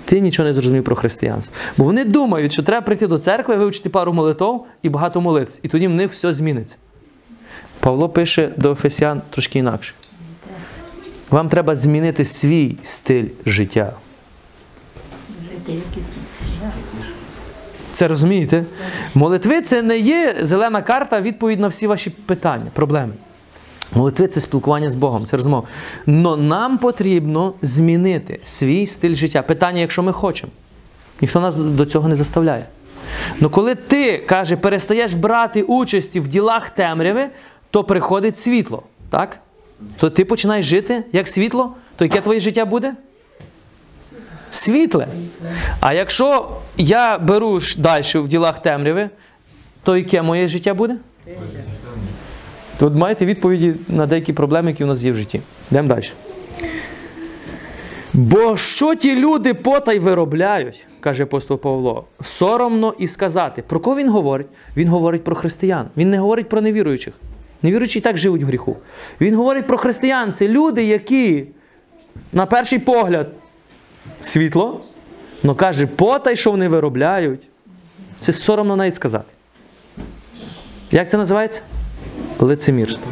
Ти 0.06 0.20
нічого 0.20 0.48
не 0.48 0.54
зрозумів 0.54 0.84
про 0.84 0.96
християнство. 0.96 1.56
Бо 1.78 1.84
вони 1.84 2.06
думають, 2.06 2.54
що 2.54 2.64
треба 2.64 2.82
прийти 2.86 3.08
до 3.08 3.20
церкви, 3.20 3.56
вивчити 3.56 3.90
пару 3.90 4.14
молитов 4.14 4.66
і 4.84 4.90
багато 4.90 5.22
молитися. 5.22 5.60
І 5.64 5.68
тоді 5.68 5.88
в 5.88 5.90
них 5.90 6.12
все 6.12 6.34
зміниться. 6.34 6.76
Павло 7.80 8.10
пише 8.10 8.54
до 8.58 8.72
Ефесян 8.72 9.22
трошки 9.30 9.60
інакше. 9.60 9.94
Вам 11.30 11.50
треба 11.50 11.76
змінити 11.76 12.26
свій 12.26 12.76
стиль 12.84 13.26
життя. 13.46 13.94
Це 17.92 18.08
розумієте? 18.08 18.66
Молитви 19.14 19.62
це 19.62 19.82
не 19.82 20.00
є 20.00 20.36
зелена 20.42 20.82
карта, 20.82 21.22
відповідь 21.22 21.60
на 21.60 21.68
всі 21.68 21.88
ваші 21.88 22.10
питання, 22.10 22.68
проблеми. 22.74 23.14
Молитви 23.96 24.28
це 24.28 24.42
спілкування 24.42 24.90
з 24.90 24.96
Богом, 24.96 25.26
це 25.26 25.38
розмова. 25.38 25.68
Но 26.06 26.38
нам 26.38 26.78
потрібно 26.78 27.54
змінити 27.62 28.40
свій 28.46 28.88
стиль 28.88 29.16
життя. 29.16 29.42
Питання, 29.42 29.80
якщо 29.80 30.04
ми 30.04 30.14
хочемо. 30.14 30.52
Ніхто 31.22 31.42
нас 31.42 31.58
до 31.58 31.86
цього 31.86 32.08
не 32.08 32.16
заставляє. 32.16 32.66
Ну 33.40 33.50
коли 33.50 33.76
ти, 33.76 34.18
каже, 34.18 34.56
перестаєш 34.56 35.14
брати 35.14 35.64
участі 35.64 36.20
в 36.20 36.28
ділах 36.28 36.70
темряви, 36.70 37.28
то 37.72 37.84
приходить 37.84 38.38
світло. 38.38 38.84
Так? 39.10 39.40
То 39.98 40.10
ти 40.10 40.26
починаєш 40.26 40.66
жити 40.66 41.04
як 41.12 41.28
світло, 41.28 41.76
то 41.96 42.06
яке 42.06 42.22
твоє 42.22 42.40
життя 42.40 42.66
буде? 42.66 42.94
Світле. 44.52 45.08
А 45.80 45.94
якщо 45.94 46.58
я 46.78 47.18
беру 47.18 47.60
далі 47.78 48.04
в 48.16 48.28
ділах 48.28 48.62
темряви, 48.62 49.10
то 49.84 49.98
яке 49.98 50.22
моє 50.22 50.48
життя 50.48 50.74
буде? 50.74 50.96
Тут 52.78 52.96
маєте 52.96 53.26
відповіді 53.26 53.74
на 53.88 54.06
деякі 54.06 54.34
проблеми, 54.34 54.70
які 54.70 54.84
у 54.84 54.88
нас 54.88 55.04
є 55.04 55.12
в 55.12 55.16
житті. 55.16 55.42
Йдемо 55.72 55.88
далі. 55.88 56.06
Бо 58.14 58.58
що 58.58 58.96
ті 58.96 59.16
люди 59.16 59.54
потай 59.54 60.00
виробляють, 60.00 60.86
каже 61.00 61.24
апостол 61.24 61.58
Павло, 61.58 62.06
соромно 62.24 62.94
і 63.00 63.08
сказати. 63.08 63.64
Про 63.68 63.80
кого 63.80 63.96
він 63.96 64.10
говорить? 64.10 64.48
Він 64.78 64.88
говорить 64.88 65.24
про 65.24 65.36
християн. 65.36 65.88
Він 65.98 66.10
не 66.10 66.18
говорить 66.18 66.50
про 66.50 66.62
невіруючих. 66.62 67.14
Невіруючі 67.62 68.00
і 68.00 68.02
так 68.02 68.18
живуть 68.18 68.44
в 68.44 68.46
гріху. 68.46 68.78
Він 69.22 69.36
говорить 69.36 69.68
про 69.68 69.78
християн. 69.78 70.34
Це 70.34 70.48
люди, 70.48 70.84
які, 70.84 71.46
на 72.34 72.46
перший 72.46 72.80
погляд, 72.80 73.28
світло, 74.22 74.82
але 75.44 75.56
каже, 75.56 75.88
потай, 75.88 76.36
що 76.36 76.52
вони 76.52 76.68
виробляють. 76.68 77.48
Це 78.20 78.34
соромно 78.34 78.76
навіть 78.76 78.96
сказати. 78.96 79.34
Як 80.92 81.10
це 81.10 81.18
називається? 81.18 81.62
Лицемірство. 82.42 83.12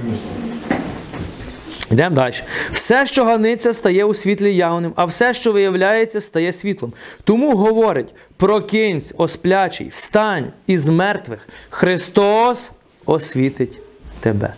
Йдемо 1.91 2.15
далі. 2.15 2.33
Все, 2.71 3.05
що 3.05 3.25
ганиться, 3.25 3.73
стає 3.73 4.05
у 4.05 4.13
світлі 4.13 4.55
явним, 4.55 4.93
а 4.95 5.05
все, 5.05 5.33
що 5.33 5.51
виявляється, 5.51 6.21
стає 6.21 6.53
світлом. 6.53 6.93
Тому 7.23 7.55
говорить: 7.55 8.15
прокинься, 8.37 9.13
осплячий, 9.17 9.89
встань 9.89 10.51
із 10.67 10.89
мертвих. 10.89 11.47
Христос 11.69 12.71
освітить 13.05 13.77
тебе. 14.19 14.53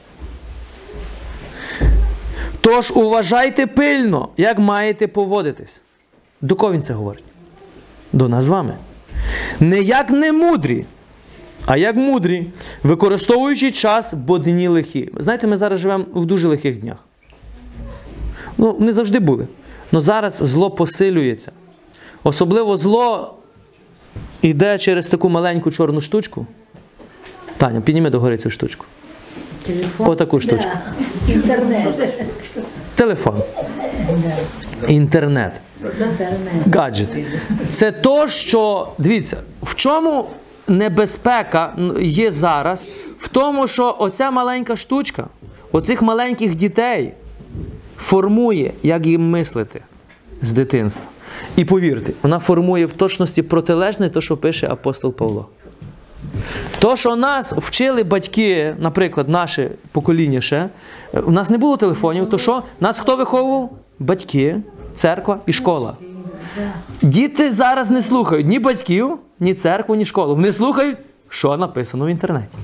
Тож 2.62 2.92
уважайте 2.96 3.68
пильно, 3.68 4.30
як 4.38 4.60
маєте 4.60 5.08
поводитись. 5.08 5.82
До 6.42 6.56
кого 6.56 6.74
він 6.74 6.82
це 6.82 6.94
говорить? 6.94 7.24
До 8.14 8.30
нас 8.30 8.44
з 8.44 8.48
вами. 8.48 8.76
Не 9.60 9.82
як 9.82 10.10
не 10.10 10.32
мудрі, 10.32 10.86
а 11.66 11.78
як 11.78 11.96
мудрі, 11.96 12.48
використовуючи 12.84 13.72
час, 13.72 14.14
бо 14.14 14.38
дні 14.38 14.68
лихі. 14.68 15.10
Знаєте, 15.18 15.48
ми 15.48 15.58
зараз 15.58 15.80
живемо 15.80 16.06
в 16.14 16.26
дуже 16.26 16.48
лихих 16.48 16.80
днях. 16.80 16.98
Ну, 18.58 18.78
не 18.80 18.94
завжди 18.94 19.20
були. 19.20 19.48
Але 19.92 20.02
зараз 20.02 20.36
зло 20.36 20.72
посилюється. 20.72 21.52
Особливо 22.24 22.78
зло 22.78 23.34
йде 24.42 24.78
через 24.78 25.08
таку 25.08 25.30
маленьку 25.30 25.72
чорну 25.72 26.02
штучку. 26.02 26.46
Таня, 27.58 27.82
підніми 27.82 28.10
догори 28.10 28.38
цю 28.38 28.50
штучку. 28.50 28.86
Телефон. 29.64 30.10
Отаку 30.10 30.40
штучку. 30.40 30.72
Да. 31.28 31.34
Інтернет. 31.34 32.14
Телефон. 32.96 33.44
Інтернет. 34.88 35.54
Інтернет. 35.88 36.74
гаджети. 36.74 37.26
Це 37.70 37.92
то, 37.92 38.28
що 38.28 38.90
дивіться, 38.98 39.38
в 39.64 39.76
чому 39.76 40.26
небезпека 40.68 41.76
є 42.00 42.32
зараз, 42.32 42.86
в 43.20 43.28
тому, 43.28 43.68
що 43.68 43.96
оця 44.00 44.32
маленька 44.32 44.76
штучка, 44.76 45.28
оцих 45.72 46.02
маленьких 46.02 46.56
дітей 46.56 47.14
формує, 47.98 48.74
як 48.84 49.06
їм 49.06 49.30
мислити 49.30 49.82
з 50.42 50.52
дитинства. 50.52 51.06
І 51.56 51.66
повірте, 51.66 52.14
вона 52.24 52.40
формує 52.40 52.86
в 52.86 52.94
точності 52.94 53.42
протилежне 53.42 54.10
те, 54.10 54.22
що 54.22 54.38
пише 54.38 54.68
апостол 54.68 55.14
Павло. 55.14 55.48
То, 56.80 56.96
що 56.96 57.16
нас 57.16 57.54
вчили 57.54 58.04
батьки, 58.04 58.76
наприклад, 58.80 59.30
наше 59.30 59.72
покоління 59.92 60.42
ще, 60.42 60.70
е, 61.14 61.20
у 61.20 61.32
нас 61.32 61.50
не 61.50 61.58
було 61.58 61.78
телефонів, 61.78 62.30
то 62.30 62.38
що? 62.38 62.64
Нас 62.80 63.00
хто 63.00 63.16
виховував? 63.16 63.70
Батьки, 64.00 64.58
церква 64.94 65.40
і 65.46 65.54
школа. 65.54 65.94
Діти 67.02 67.52
зараз 67.52 67.90
не 67.90 68.02
слухають 68.02 68.48
ні 68.48 68.60
батьків, 68.60 69.18
ні 69.42 69.54
церкву, 69.54 69.96
ні 69.96 70.06
школу. 70.06 70.36
Вони 70.36 70.54
слухають, 70.54 70.98
що 71.30 71.58
написано 71.58 72.06
в 72.06 72.10
інтернеті. 72.10 72.58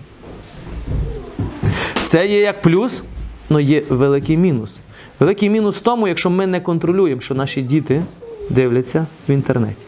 Це 2.03 2.27
є 2.27 2.39
як 2.39 2.61
плюс, 2.61 3.03
але 3.49 3.63
є 3.63 3.83
великий 3.89 4.37
мінус. 4.37 4.79
Великий 5.19 5.49
мінус 5.49 5.75
в 5.75 5.79
тому, 5.79 6.07
якщо 6.07 6.29
ми 6.29 6.47
не 6.47 6.59
контролюємо, 6.61 7.21
що 7.21 7.35
наші 7.35 7.61
діти 7.61 8.03
дивляться 8.49 9.05
в 9.29 9.31
інтернеті. 9.31 9.85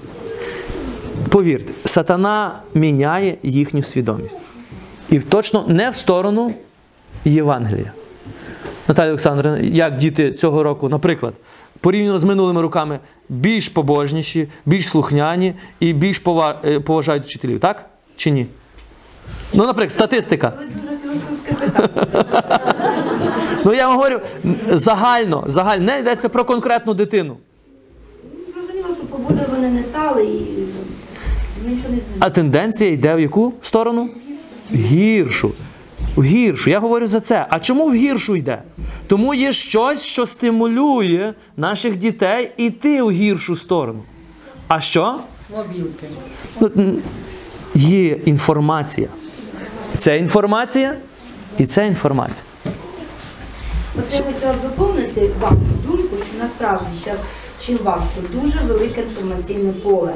Повірте, 1.29 1.73
сатана 1.85 2.59
міняє 2.73 3.37
їхню 3.43 3.83
свідомість. 3.83 4.39
І 5.09 5.19
точно 5.19 5.65
не 5.67 5.89
в 5.89 5.95
сторону 5.95 6.53
Євангелія. 7.25 7.91
Наталя 8.87 9.09
Олександровна, 9.09 9.59
як 9.59 9.97
діти 9.97 10.33
цього 10.33 10.63
року, 10.63 10.89
наприклад, 10.89 11.33
порівняно 11.79 12.19
з 12.19 12.23
минулими 12.23 12.61
роками, 12.61 12.99
більш 13.29 13.69
побожніші, 13.69 14.47
більш 14.65 14.87
слухняні 14.87 15.53
і 15.79 15.93
більш 15.93 16.21
е, 16.65 16.79
поважають 16.79 17.23
вчителів, 17.23 17.59
так? 17.59 17.85
Чи 18.15 18.31
ні? 18.31 18.47
Ну, 19.53 19.65
наприклад, 19.65 19.91
статистика. 19.91 20.53
Ну 23.65 23.73
я 23.73 23.87
вам 23.87 23.97
говорю 23.97 24.19
загально, 24.71 25.43
загально, 25.47 25.85
не 25.85 25.99
йдеться 25.99 26.29
про 26.29 26.45
конкретну 26.45 26.93
дитину. 26.93 27.37
Зрозуміло, 28.53 28.95
що 28.95 29.05
побоже 29.05 29.45
вони 29.49 29.69
не 29.69 29.83
стали 29.83 30.25
і 30.25 30.29
нічого 30.29 30.69
не 31.65 31.75
змінилося. 31.75 32.15
А 32.19 32.29
тенденція 32.29 32.91
йде 32.91 33.15
в 33.15 33.19
яку 33.19 33.53
сторону? 33.61 34.09
Гіршу. 34.73 35.51
В 36.19 36.23
гіршу. 36.23 36.69
Я 36.69 36.79
говорю 36.79 37.07
за 37.07 37.19
це. 37.19 37.45
А 37.49 37.59
чому 37.59 37.89
в 37.89 37.93
гіршу 37.93 38.35
йде? 38.35 38.61
Тому 39.07 39.33
є 39.33 39.53
щось, 39.53 40.03
що 40.03 40.25
стимулює 40.25 41.33
наших 41.57 41.95
дітей 41.95 42.51
йти 42.57 43.01
в 43.01 43.11
гіршу 43.11 43.55
сторону. 43.55 44.03
А 44.67 44.81
що? 44.81 45.19
Мобілки. 45.55 46.07
Ну, 46.59 46.95
Є 47.75 48.07
інформація. 48.07 49.07
Це 49.97 50.17
інформація 50.17 50.95
і 51.57 51.65
це 51.65 51.87
інформація. 51.87 52.43
Оце 53.99 54.17
я 54.17 54.23
хотіла 54.23 54.53
б 54.53 54.61
доповнити 54.63 55.29
вашу 55.41 55.55
думку, 55.87 56.15
що 56.17 56.43
насправді 56.43 56.85
зараз 57.05 57.19
чим 57.65 57.77
важко, 57.83 58.21
дуже 58.33 58.59
велике 58.59 59.01
інформаційне 59.01 59.73
поле. 59.73 60.13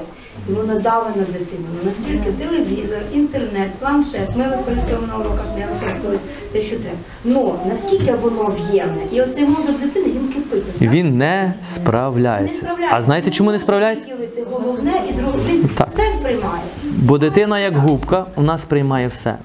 І 0.50 0.52
воно 0.52 0.80
дави 0.80 1.10
на 1.15 1.24
дитину. 1.24 1.67
Ну, 1.74 1.80
Наскільки 1.86 2.32
телевізор, 2.32 3.00
інтернет, 3.13 3.72
планшет, 3.80 4.30
ми 4.36 4.43
використовуємо 4.43 5.08
на 5.08 5.15
уроках, 5.17 5.46
не 5.58 5.65
використовуємо 5.65 6.24
те, 6.52 6.62
що 6.62 6.76
треба. 6.76 6.98
Ну 7.24 7.56
наскільки 7.67 8.13
воно 8.13 8.41
об'ємне, 8.41 9.02
і 9.12 9.22
оцей 9.22 9.46
мозок 9.46 9.80
дитини 9.82 10.06
він 10.06 10.28
кипить. 10.28 10.65
так? 10.65 10.89
Він 10.91 11.17
не 11.17 11.43
Не 11.43 11.54
справляється. 11.63 12.65
А 12.91 13.02
знаєте, 13.02 13.32
чому 13.32 13.52
не 13.52 13.60
справляється? 13.60 14.08
Головне 14.52 15.02
і 15.10 15.13
друге. 15.13 15.67
Так. 15.76 15.88
все 15.88 16.04
сприймає. 16.19 16.63
Бо 16.84 17.17
дитина, 17.17 17.60
як 17.60 17.78
губка, 17.78 18.26
у 18.36 18.41
нас 18.41 18.65
приймає 18.65 19.08
все. 19.08 19.36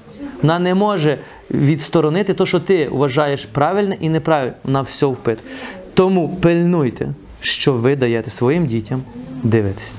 Вона 0.41 0.59
не 0.59 0.75
може 0.75 1.17
відсторонити 1.51 2.33
те, 2.33 2.45
що 2.45 2.59
ти 2.59 2.89
вважаєш 2.91 3.45
правильне 3.45 3.97
і 3.99 4.09
неправильне. 4.09 4.53
Вона 4.63 4.81
все 4.81 5.05
впитує. 5.05 5.47
Тому 5.93 6.29
пильнуйте, 6.41 7.07
що 7.41 7.73
ви 7.73 7.95
даєте 7.95 8.31
своїм 8.31 8.65
дітям 8.65 9.03
дивитись. 9.43 9.93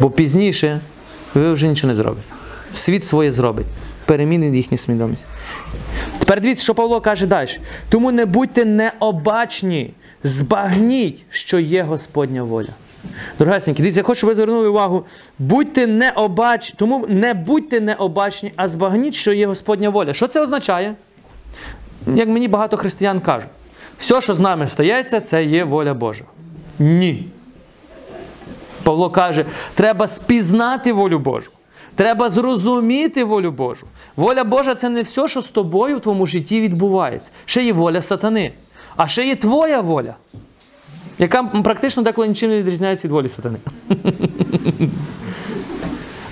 Бо 0.00 0.10
пізніше 0.10 0.80
ви 1.34 1.52
вже 1.52 1.68
нічого 1.68 1.88
не 1.88 1.94
зробите. 1.94 2.26
Світ 2.72 3.04
своє 3.04 3.32
зробить. 3.32 3.66
Перемінить 4.06 4.54
їхню 4.54 4.78
свідомість. 4.78 5.26
Тепер 6.18 6.40
дивіться, 6.40 6.64
що 6.64 6.74
Павло 6.74 7.00
каже 7.00 7.26
далі. 7.26 7.48
Тому 7.88 8.12
не 8.12 8.26
будьте 8.26 8.64
необачні, 8.64 9.94
збагніть, 10.24 11.24
що 11.30 11.58
є 11.58 11.82
Господня 11.82 12.42
воля. 12.42 12.68
Дорогесенькі, 13.38 13.82
дивіться, 13.82 14.00
я 14.00 14.04
хочу, 14.04 14.18
щоб 14.18 14.28
ви 14.28 14.34
звернули 14.34 14.68
увагу. 14.68 15.04
Будьте 15.38 15.86
необачні, 15.86 16.74
тому 16.78 17.06
не 17.08 17.34
будьте 17.34 17.80
необачні, 17.80 18.52
а 18.56 18.68
збагніть, 18.68 19.14
що 19.14 19.32
є 19.32 19.46
Господня 19.46 19.90
воля. 19.90 20.14
Що 20.14 20.28
це 20.28 20.40
означає? 20.42 20.94
Як 22.14 22.28
мені 22.28 22.48
багато 22.48 22.76
християн 22.76 23.20
кажуть, 23.20 23.48
все, 23.98 24.20
що 24.20 24.34
з 24.34 24.40
нами 24.40 24.68
стається, 24.68 25.20
це 25.20 25.44
є 25.44 25.64
воля 25.64 25.94
Божа. 25.94 26.24
Ні. 26.78 27.28
Павло 28.82 29.10
каже, 29.10 29.46
треба 29.74 30.08
спізнати 30.08 30.92
волю 30.92 31.18
Божу. 31.18 31.50
Треба 31.94 32.30
зрозуміти 32.30 33.24
волю 33.24 33.50
Божу. 33.50 33.86
Воля 34.16 34.44
Божа 34.44 34.74
це 34.74 34.88
не 34.88 35.02
все, 35.02 35.28
що 35.28 35.40
з 35.40 35.48
тобою 35.48 35.96
в 35.96 36.00
твоєму 36.00 36.26
житті 36.26 36.60
відбувається. 36.60 37.30
Ще 37.44 37.62
є 37.62 37.72
воля 37.72 38.02
сатани. 38.02 38.52
А 38.96 39.08
ще 39.08 39.26
є 39.26 39.36
твоя 39.36 39.80
воля, 39.80 40.14
яка 41.18 41.42
практично 41.42 42.02
деколи 42.02 42.28
нічим 42.28 42.50
не 42.50 42.58
відрізняється 42.58 43.08
від 43.08 43.12
волі 43.12 43.28
сатани. 43.28 43.58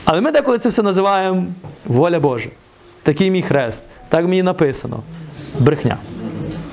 Але 0.05 0.21
ми 0.21 0.31
деколи 0.31 0.59
це 0.59 0.69
все 0.69 0.83
називаємо 0.83 1.45
воля 1.87 2.21
Божа. 2.21 2.49
Такий 3.03 3.31
мій 3.31 3.43
хрест. 3.43 3.83
Так 4.09 4.25
мені 4.25 4.43
написано. 4.43 5.01
Брехня. 5.59 5.97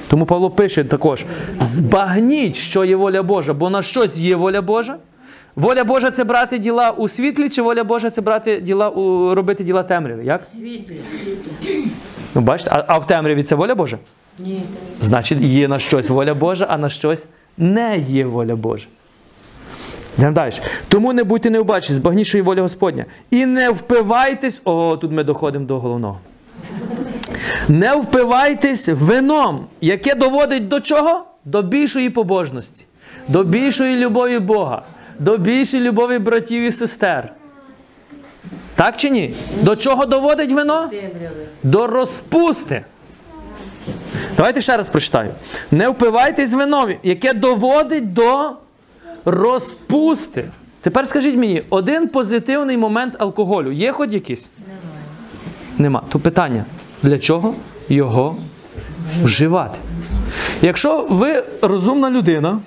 Тому 0.08 0.26
Павло 0.26 0.50
пише 0.50 0.84
також: 0.84 1.26
збагніть, 1.60 2.56
що 2.56 2.86
є 2.86 2.96
воля 2.96 3.24
Божа, 3.24 3.54
бо 3.54 3.70
на 3.70 3.82
щось 3.82 4.18
є 4.18 4.36
воля 4.36 4.62
Божа. 4.62 4.98
Воля 5.58 5.84
Божа 5.84 6.12
це 6.12 6.24
брати 6.24 6.58
діла 6.58 6.92
у 6.92 7.08
світлі, 7.08 7.50
чи 7.50 7.62
воля 7.62 7.84
Божа 7.84 8.10
це 8.10 8.22
брати 8.22 8.62
діла 8.62 8.90
у 8.90 9.36
робити 9.36 9.64
діла 9.64 9.84
темряві? 9.84 10.26
Як? 10.26 10.48
Світлі. 10.56 11.02
Ну, 12.36 12.42
бачите, 12.42 12.70
а, 12.74 12.84
а 12.88 12.98
в 12.98 13.08
темряві 13.08 13.44
це 13.44 13.56
воля 13.56 13.76
Божа? 13.76 13.98
Ні. 14.40 14.64
Значить, 15.02 15.42
є 15.42 15.68
на 15.68 15.80
щось 15.80 16.10
воля 16.10 16.34
Божа, 16.34 16.66
а 16.70 16.78
на 16.78 16.90
щось 16.90 17.28
не 17.58 18.04
є 18.10 18.26
воля 18.26 18.56
Божа. 18.56 18.88
Йдемо 20.18 20.34
далі. 20.34 20.54
Тому 20.88 21.14
не 21.14 21.24
будьте 21.24 21.50
необачні, 21.50 21.96
є 22.34 22.42
воля 22.42 22.62
Господня. 22.62 23.06
І 23.32 23.46
не 23.46 23.70
впивайтесь, 23.70 24.62
о, 24.64 24.98
тут 24.98 25.12
ми 25.12 25.24
доходимо 25.24 25.66
до 25.66 25.80
головного. 25.80 26.20
Не 27.68 27.96
впивайтесь 27.96 28.90
вином, 28.90 29.66
яке 29.82 30.16
доводить 30.16 30.68
до 30.68 30.80
чого? 30.80 31.26
До 31.46 31.62
більшої 31.62 32.10
побожності, 32.10 32.86
до 33.28 33.44
більшої 33.44 33.96
любові 33.96 34.40
Бога, 34.40 34.82
до 35.20 35.38
більшої 35.38 35.84
любові 35.84 36.20
братів 36.20 36.64
і 36.64 36.72
сестер. 36.72 37.34
Так 38.76 38.98
чи 38.98 39.10
ні? 39.10 39.36
До 39.62 39.76
чого 39.76 40.06
доводить 40.06 40.52
вино? 40.52 40.90
До 41.64 41.88
розпусти. 41.88 42.86
Давайте 44.38 44.62
ще 44.62 44.78
раз 44.78 44.90
прочитаю. 44.90 45.32
Не 45.72 45.90
впивайтесь 45.90 46.54
вином, 46.54 46.90
яке 47.04 47.34
доводить 47.34 48.14
до 48.14 48.52
розпусти. 49.26 50.50
Тепер 50.82 51.08
скажіть 51.08 51.36
мені, 51.36 51.64
один 51.70 52.08
позитивний 52.08 52.78
момент 52.78 53.16
алкоголю 53.20 53.72
є 53.72 53.92
хоч 53.92 54.12
якийсь? 54.12 54.50
Немає. 54.60 54.82
Нема. 55.78 56.04
То 56.10 56.20
питання, 56.20 56.66
для 57.04 57.20
чого 57.20 57.56
його 57.90 58.38
вживати? 59.24 59.80
Якщо 60.62 61.08
ви 61.10 61.44
розумна 61.62 62.12
людина, 62.12 62.60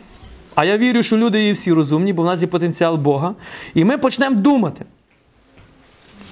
а 0.54 0.64
я 0.64 0.78
вірю, 0.78 1.02
що 1.02 1.16
люди 1.16 1.44
є 1.44 1.52
всі 1.52 1.72
розумні, 1.72 2.12
бо 2.12 2.22
в 2.22 2.26
нас 2.26 2.40
є 2.40 2.46
потенціал 2.46 2.96
Бога, 2.96 3.34
і 3.74 3.84
ми 3.84 3.98
почнемо 3.98 4.36
думати, 4.36 4.84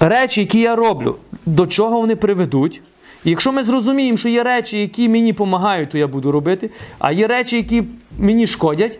речі, 0.00 0.40
які 0.40 0.60
я 0.60 0.76
роблю, 0.76 1.16
до 1.46 1.66
чого 1.66 2.00
вони 2.00 2.16
приведуть. 2.16 2.82
І 3.24 3.30
якщо 3.30 3.52
ми 3.52 3.64
зрозуміємо, 3.64 4.18
що 4.18 4.28
є 4.28 4.42
речі, 4.42 4.80
які 4.80 5.08
мені 5.08 5.32
допомагають, 5.32 5.90
то 5.90 5.98
я 5.98 6.06
буду 6.06 6.32
робити, 6.32 6.70
а 6.98 7.12
є 7.12 7.26
речі, 7.26 7.56
які 7.56 7.84
мені 8.18 8.46
шкодять, 8.46 8.98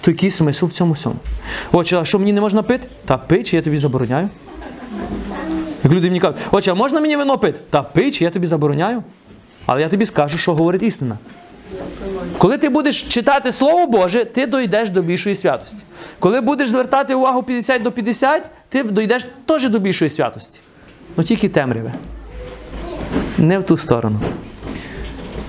то 0.00 0.10
який 0.10 0.30
смисл 0.30 0.66
в 0.66 0.72
цьому 0.72 0.92
всьому? 0.92 1.16
Отже, 1.72 1.98
а 1.98 2.04
що 2.04 2.18
мені 2.18 2.32
не 2.32 2.40
можна 2.40 2.62
пити? 2.62 2.88
Та 3.04 3.18
пий, 3.18 3.42
чи 3.42 3.56
я 3.56 3.62
тобі 3.62 3.76
забороняю. 3.76 4.28
Як 5.84 5.92
люди 5.92 6.08
мені 6.08 6.20
кажуть, 6.20 6.36
отже, 6.50 6.70
а 6.70 6.74
можна 6.74 7.00
мені 7.00 7.16
вино 7.16 7.38
пити? 7.38 7.60
Та 7.70 7.82
пий, 7.82 8.10
чи 8.10 8.24
я 8.24 8.30
тобі 8.30 8.46
забороняю. 8.46 9.02
Але 9.66 9.80
я 9.80 9.88
тобі 9.88 10.06
скажу, 10.06 10.38
що 10.38 10.54
говорить 10.54 10.82
істина. 10.82 11.18
Коли 12.38 12.58
ти 12.58 12.68
будеш 12.68 13.02
читати 13.02 13.52
Слово 13.52 13.86
Боже, 13.86 14.24
ти 14.24 14.46
дійдеш 14.46 14.90
до 14.90 15.02
більшої 15.02 15.36
святості. 15.36 15.82
Коли 16.18 16.40
будеш 16.40 16.70
звертати 16.70 17.14
увагу 17.14 17.42
50 17.42 17.82
до 17.82 17.92
50, 17.92 18.50
ти 18.68 18.82
дійдеш 18.82 19.26
теж 19.46 19.68
до 19.68 19.78
більшої 19.78 20.10
святості. 20.10 20.60
Ну 21.16 21.24
тільки 21.24 21.48
темряве. 21.48 21.92
Не 23.38 23.58
в 23.58 23.62
ту 23.64 23.76
сторону. 23.76 24.20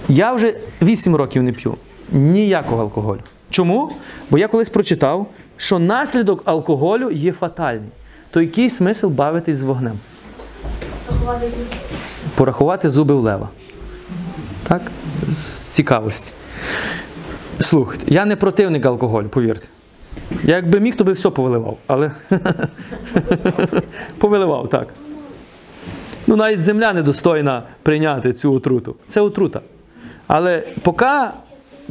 Я 0.10 0.34
вже 0.34 0.54
8 0.82 1.16
років 1.16 1.44
не 1.44 1.52
п'ю 1.52 1.76
ніякого 2.12 2.82
алкоголю. 2.82 3.20
Чому? 3.50 3.92
Бо 4.30 4.38
я 4.38 4.48
колись 4.48 4.70
прочитав, 4.70 5.28
що 5.58 5.80
наслідок 5.80 6.42
алкоголю 6.46 7.12
є 7.12 7.32
фатальний. 7.32 7.90
То 8.32 8.42
який 8.42 8.70
смисл 8.70 9.08
бавитись 9.08 9.56
з 9.58 9.62
вогнем? 9.62 10.00
Порахувати 12.36 12.90
зуби 12.90 13.16
в 13.16 13.20
лева. 13.20 13.50
Так? 14.68 14.82
З 15.30 15.68
цікавості. 15.70 16.34
Слухайте, 17.60 18.06
я 18.08 18.26
не 18.26 18.36
противник 18.36 18.86
алкоголю, 18.86 19.30
повірте. 19.30 19.68
Я 20.44 20.56
якби 20.56 20.80
міг, 20.80 20.96
то 20.96 21.04
би 21.04 21.12
все 21.12 21.30
повиливав, 21.30 21.78
але 21.88 22.12
повиливав, 24.18 24.70
так. 24.70 24.88
Ну, 26.28 26.36
навіть 26.36 26.62
земля 26.62 26.94
недостойна 26.94 27.64
прийняти 27.84 28.34
цю 28.34 28.54
отруту. 28.54 28.96
Це 29.08 29.22
отрута. 29.22 29.62
Але 30.28 30.64
поки 30.82 31.06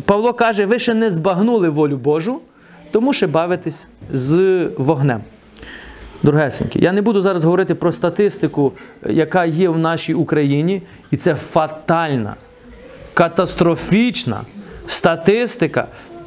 Павло 0.04 0.33
каже, 0.33 0.66
ви 0.66 0.78
ще 0.78 0.94
не 0.94 1.11
збагнули 1.11 1.68
волю 1.68 1.96
Божу, 1.96 2.40
тому 2.90 3.12
ще 3.12 3.26
бавитесь 3.26 3.88
з 4.12 4.64
вогнем. 4.76 5.20
Дорогесенькі, 6.22 6.80
я 6.80 6.92
не 6.92 7.02
буду 7.02 7.22
зараз 7.22 7.44
говорити 7.44 7.74
про 7.74 7.92
статистику, 7.92 8.72
яка 9.06 9.44
є 9.44 9.68
в 9.68 9.78
нашій 9.78 10.14
Україні, 10.14 10.83
і 11.11 11.16
це 11.16 11.35
фатальна, 11.35 12.35
катастрофічна 13.14 14.40
статистика 14.90 15.87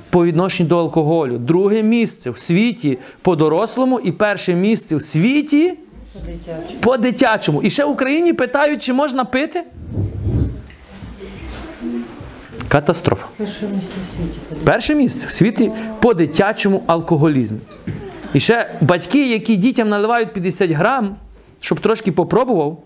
по 0.10 0.26
відношенню 0.26 0.70
до 0.70 0.78
алкоголю. 0.80 1.38
Друге 1.38 1.84
місце 1.84 2.30
в 2.30 2.38
світі 2.38 2.98
по 3.22 3.36
дорослому 3.36 4.00
і 4.00 4.12
перше 4.12 4.54
місце 4.54 4.96
в 4.96 5.02
світі 5.02 5.74
По-дитячому. 6.14 6.80
по 6.82 6.98
дитячому. 6.98 7.62
І 7.62 7.70
ще 7.70 7.86
в 7.86 7.90
Україні 7.90 8.34
питають, 8.34 8.84
чи 8.84 8.94
можна 8.94 9.26
пити? 9.26 9.64
Катастрофа. 12.68 13.26
Перше 13.38 13.66
місце 13.66 13.94
в 14.08 14.16
світі. 14.18 14.64
Перше 14.66 14.96
місце 14.96 15.28
в 15.28 15.32
світі 15.32 15.72
по 16.02 16.14
дитячому 16.14 16.84
алкоголізмі. 16.88 17.60
І 18.34 18.40
ще 18.40 18.76
батьки, 18.82 19.30
які 19.30 19.56
дітям 19.56 19.90
наливають 19.90 20.34
50 20.34 20.72
грам, 20.72 21.16
щоб 21.60 21.80
трошки 21.80 22.12
попробував. 22.12 22.84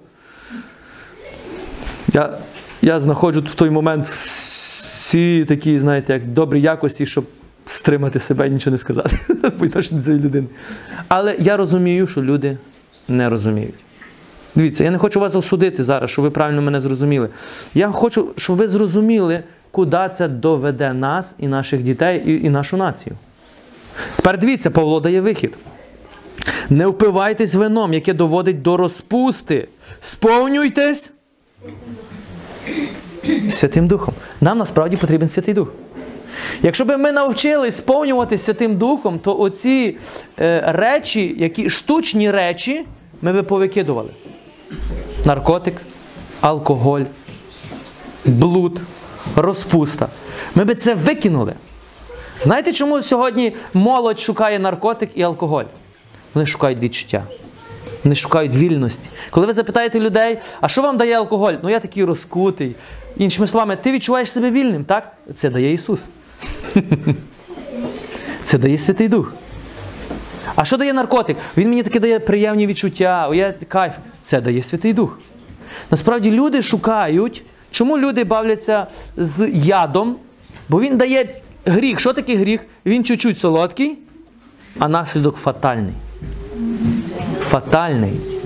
Я, 2.14 2.38
я 2.82 3.00
знаходжу 3.00 3.40
в 3.42 3.54
той 3.56 3.70
момент 3.70 4.06
всі 5.08 5.46
такі, 5.46 5.80
знаєте, 5.80 6.14
як 6.14 6.26
добрі 6.26 6.62
якості, 6.62 7.06
щоб 7.06 7.26
стримати 7.66 8.20
себе 8.20 8.48
і 8.48 8.50
нічого 8.50 8.72
не 8.72 8.78
сказати 8.78 9.18
по 9.60 9.68
цієї 9.68 10.24
людини. 10.24 10.48
Але 11.08 11.36
я 11.40 11.58
розумію, 11.58 12.08
що 12.08 12.22
люди 12.22 12.58
не 13.08 13.30
розуміють. 13.30 13.76
Дивіться, 14.56 14.84
я 14.84 14.92
не 14.92 14.98
хочу 14.98 15.20
вас 15.20 15.36
осудити 15.36 15.84
зараз, 15.84 16.10
щоб 16.10 16.24
ви 16.24 16.32
правильно 16.32 16.62
мене 16.62 16.82
зрозуміли. 16.82 17.30
Я 17.74 17.92
хочу, 17.92 18.30
щоб 18.38 18.58
ви 18.58 18.68
зрозуміли, 18.68 19.44
куди 19.72 20.10
це 20.14 20.28
доведе 20.28 20.94
нас 20.94 21.36
і 21.40 21.48
наших 21.48 21.84
дітей, 21.84 22.24
і, 22.26 22.46
і 22.46 22.50
нашу 22.50 22.78
націю. 22.78 23.16
Тепер 24.16 24.38
дивіться, 24.38 24.72
Павло 24.72 25.00
дає 25.00 25.22
вихід. 25.22 25.58
Не 26.70 26.88
впивайтесь 26.88 27.56
вином, 27.56 27.94
яке 27.94 28.14
доводить 28.14 28.62
до 28.62 28.78
розпусти. 28.78 29.68
Сповнюйтесь 30.00 31.12
Святим 33.52 33.88
Духом. 33.88 34.14
Нам 34.42 34.58
насправді 34.58 34.98
потрібен 34.98 35.30
Святий 35.30 35.54
Дух. 35.54 35.68
Якщо 36.62 36.86
б 36.86 36.98
ми 36.98 37.12
навчились 37.12 37.78
сповнюватися 37.78 38.44
Святим 38.44 38.76
Духом, 38.76 39.20
то 39.20 39.40
оці 39.40 39.98
е, 40.40 40.64
речі, 40.68 41.36
які 41.38 41.70
штучні 41.70 42.32
речі, 42.32 42.86
ми 43.22 43.34
би 43.34 43.44
повикидували. 43.44 44.10
Наркотик, 45.26 45.82
алкоголь, 46.42 47.02
блуд, 48.26 48.80
розпуста. 49.36 50.08
Ми 50.56 50.64
би 50.64 50.76
це 50.76 50.94
викинули. 50.94 51.54
Знаєте, 52.42 52.74
чому 52.74 53.02
сьогодні 53.02 53.56
молодь 53.74 54.20
шукає 54.20 54.60
наркотик 54.60 55.10
і 55.16 55.22
алкоголь? 55.22 55.64
Вони 56.34 56.46
шукають 56.46 56.80
відчуття. 56.80 57.24
Вони 58.04 58.16
шукають 58.16 58.56
вільності. 58.56 59.10
Коли 59.30 59.48
ви 59.48 59.54
запитаєте 59.54 60.00
людей, 60.00 60.38
а 60.62 60.68
що 60.68 60.82
вам 60.82 60.98
дає 60.98 61.18
алкоголь? 61.18 61.54
Ну 61.64 61.70
я 61.70 61.80
такий 61.80 62.04
розкутий. 62.04 62.76
Іншими 63.20 63.48
словами, 63.48 63.76
ти 63.76 63.92
відчуваєш 63.92 64.32
себе 64.32 64.52
вільним, 64.52 64.84
так? 64.84 65.14
Це 65.34 65.50
дає 65.50 65.74
Ісус. 65.74 66.10
Це 68.44 68.58
дає 68.58 68.78
Святий 68.78 69.08
Дух. 69.08 69.34
А 70.56 70.66
що 70.66 70.78
дає 70.78 70.94
наркотик? 70.94 71.38
Він 71.58 71.70
мені 71.70 71.84
таке 71.84 72.00
дає 72.00 72.20
приємні 72.20 72.68
відчуття, 72.68 73.30
я 73.34 73.54
кайф. 73.68 73.94
Це 74.22 74.42
дає 74.42 74.64
Святий 74.64 74.94
Дух. 74.94 75.20
Насправді 75.92 76.32
люди 76.32 76.62
шукають, 76.62 77.44
чому 77.72 77.98
люди 77.98 78.24
бавляться 78.24 78.88
з 79.18 79.50
ядом? 79.54 80.16
Бо 80.70 80.82
він 80.82 80.98
дає 80.98 81.36
гріх. 81.66 82.00
Що 82.00 82.14
таке 82.14 82.36
гріх? 82.36 82.66
Він 82.86 83.04
чуть-чуть 83.04 83.38
солодкий, 83.38 83.98
а 84.80 84.88
наслідок 84.88 85.36
фатальний. 85.36 85.94
Фатальний. 87.42 88.37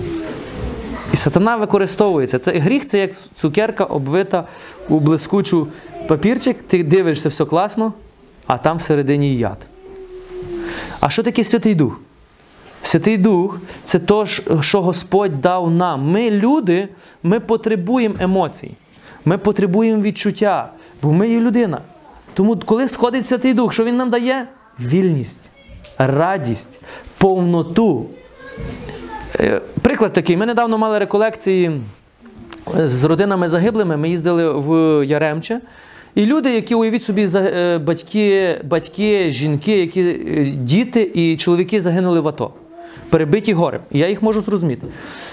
І 1.13 1.15
сатана 1.15 1.55
використовується. 1.55 2.39
Це 2.39 2.51
гріх 2.51 2.85
це 2.85 2.99
як 2.99 3.11
цукерка 3.35 3.83
обвита 3.83 4.43
у 4.89 4.99
блискучу 4.99 5.67
папірчик, 6.07 6.63
ти 6.63 6.83
дивишся, 6.83 7.29
все 7.29 7.45
класно, 7.45 7.93
а 8.47 8.57
там 8.57 8.77
всередині 8.77 9.35
яд. 9.35 9.57
А 10.99 11.09
що 11.09 11.23
таке 11.23 11.43
Святий 11.43 11.75
Дух? 11.75 11.99
Святий 12.81 13.17
Дух 13.17 13.59
це 13.83 13.99
то, 13.99 14.25
що 14.61 14.81
Господь 14.81 15.41
дав 15.41 15.71
нам. 15.71 16.11
Ми, 16.11 16.31
люди, 16.31 16.87
ми 17.23 17.39
потребуємо 17.39 18.15
емоцій. 18.19 18.71
Ми 19.25 19.37
потребуємо 19.37 20.01
відчуття, 20.01 20.71
бо 21.01 21.11
ми 21.11 21.29
є 21.29 21.39
людина. 21.39 21.81
Тому, 22.33 22.55
коли 22.65 22.89
сходить 22.89 23.25
Святий 23.25 23.53
Дух, 23.53 23.73
що 23.73 23.83
Він 23.83 23.97
нам 23.97 24.09
дає? 24.09 24.47
Вільність, 24.79 25.49
радість, 25.97 26.79
повноту, 27.17 28.05
Приклад 29.81 30.13
такий. 30.13 30.37
Ми 30.37 30.45
недавно 30.45 30.77
мали 30.77 30.99
реколекції 30.99 31.71
з 32.75 33.03
родинами 33.03 33.47
загиблими. 33.47 33.97
Ми 33.97 34.09
їздили 34.09 34.53
в 34.53 35.05
Яремче. 35.05 35.61
І 36.15 36.25
люди, 36.25 36.55
які 36.55 36.75
уявіть 36.75 37.03
собі, 37.03 37.29
е, 37.35 37.77
батьки, 37.77 38.55
батьки, 38.63 39.29
жінки, 39.31 39.79
які 39.79 40.01
е, 40.01 40.45
діти 40.45 41.11
і 41.13 41.37
чоловіки 41.37 41.81
загинули 41.81 42.19
в 42.19 42.27
АТО, 42.27 42.53
перебиті 43.09 43.53
горем. 43.53 43.81
І 43.91 43.99
я 43.99 44.09
їх 44.09 44.21
можу 44.21 44.41
зрозуміти. 44.41 44.87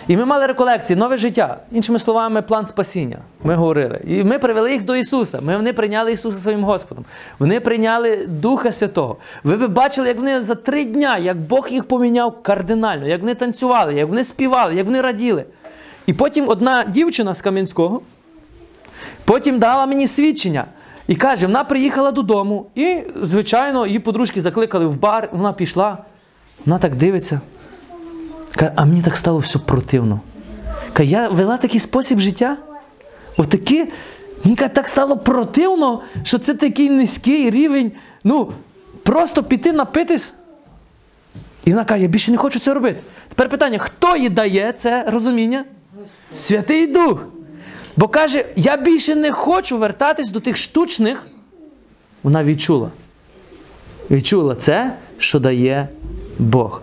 І 0.09 0.17
ми 0.17 0.25
мали 0.25 0.47
реколекції, 0.47 0.97
нове 0.97 1.17
життя, 1.17 1.59
іншими 1.73 1.99
словами, 1.99 2.43
план 2.43 2.67
спасіння. 2.67 3.19
Ми 3.45 3.55
говорили. 3.55 4.01
І 4.07 4.25
ми 4.25 4.39
привели 4.39 4.73
їх 4.73 4.85
до 4.85 4.97
Ісуса. 4.97 5.41
Ми 5.41 5.57
вони 5.57 5.73
прийняли 5.73 6.13
Ісуса 6.13 6.39
своїм 6.39 6.65
Господом. 6.65 7.05
Вони 7.39 7.61
прийняли 7.61 8.27
Духа 8.27 8.73
Святого. 8.73 9.17
Ви 9.45 9.57
б 9.57 9.73
бачили, 9.73 10.09
як 10.09 10.17
вони 10.17 10.41
за 10.41 10.55
три 10.55 10.85
дня, 10.85 11.19
як 11.19 11.37
Бог 11.37 11.69
їх 11.71 11.85
поміняв 11.85 12.43
кардинально, 12.43 13.07
як 13.07 13.21
вони 13.21 13.35
танцювали, 13.35 13.95
як 13.95 14.09
вони 14.09 14.25
співали, 14.25 14.75
як 14.75 14.87
вони 14.87 15.01
раділи. 15.01 15.45
І 16.07 16.13
потім 16.13 16.49
одна 16.49 16.85
дівчина 16.85 17.35
з 17.35 17.43
Кам'янського. 17.43 18.01
Потім 19.25 19.59
дала 19.59 19.87
мені 19.87 20.07
свідчення. 20.09 20.65
І 21.09 21.15
каже, 21.17 21.47
вона 21.47 21.65
приїхала 21.65 22.11
додому, 22.11 22.67
і, 22.75 23.01
звичайно, 23.23 23.87
її 23.87 23.99
подружки 23.99 24.41
закликали 24.41 24.87
в 24.87 25.01
бар, 25.01 25.29
вона 25.33 25.53
пішла, 25.53 25.99
вона 26.67 26.79
так 26.79 26.95
дивиться. 26.95 27.41
Каже, 28.55 28.73
а 28.77 28.85
мені 28.85 29.03
так 29.03 29.17
стало 29.17 29.39
все 29.39 29.59
противно. 29.59 30.21
Каже, 30.93 31.11
я 31.11 31.29
вела 31.29 31.57
такий 31.57 31.81
спосіб 31.81 32.19
життя. 32.19 32.57
Отакі, 33.37 33.87
мені 34.45 34.57
каже, 34.57 34.75
так 34.75 34.89
стало 34.89 35.17
противно, 35.17 36.03
що 36.23 36.39
це 36.39 36.55
такий 36.55 36.91
низький 36.91 37.51
рівень. 37.51 37.93
Ну, 38.25 38.53
просто 39.03 39.45
піти 39.45 39.73
напитись. 39.73 40.33
І 41.65 41.71
вона 41.71 41.85
каже, 41.85 42.03
я 42.03 42.09
більше 42.09 42.31
не 42.31 42.37
хочу 42.37 42.59
це 42.59 42.75
робити. 42.75 43.01
Тепер 43.29 43.49
питання: 43.49 43.79
хто 43.79 44.17
їй 44.17 44.29
дає 44.29 44.73
це 44.73 45.05
розуміння? 45.09 45.65
Святий 46.35 46.87
Дух. 46.87 47.27
Бо 47.97 48.09
каже, 48.09 48.45
я 48.57 48.77
більше 48.77 49.15
не 49.15 49.33
хочу 49.33 49.79
вертатись 49.79 50.31
до 50.31 50.41
тих 50.41 50.57
штучних. 50.57 51.27
Вона 52.23 52.45
відчула. 52.45 52.91
Відчула 54.11 54.55
це, 54.55 54.95
що 55.19 55.39
дає 55.39 55.89
Бог. 56.39 56.83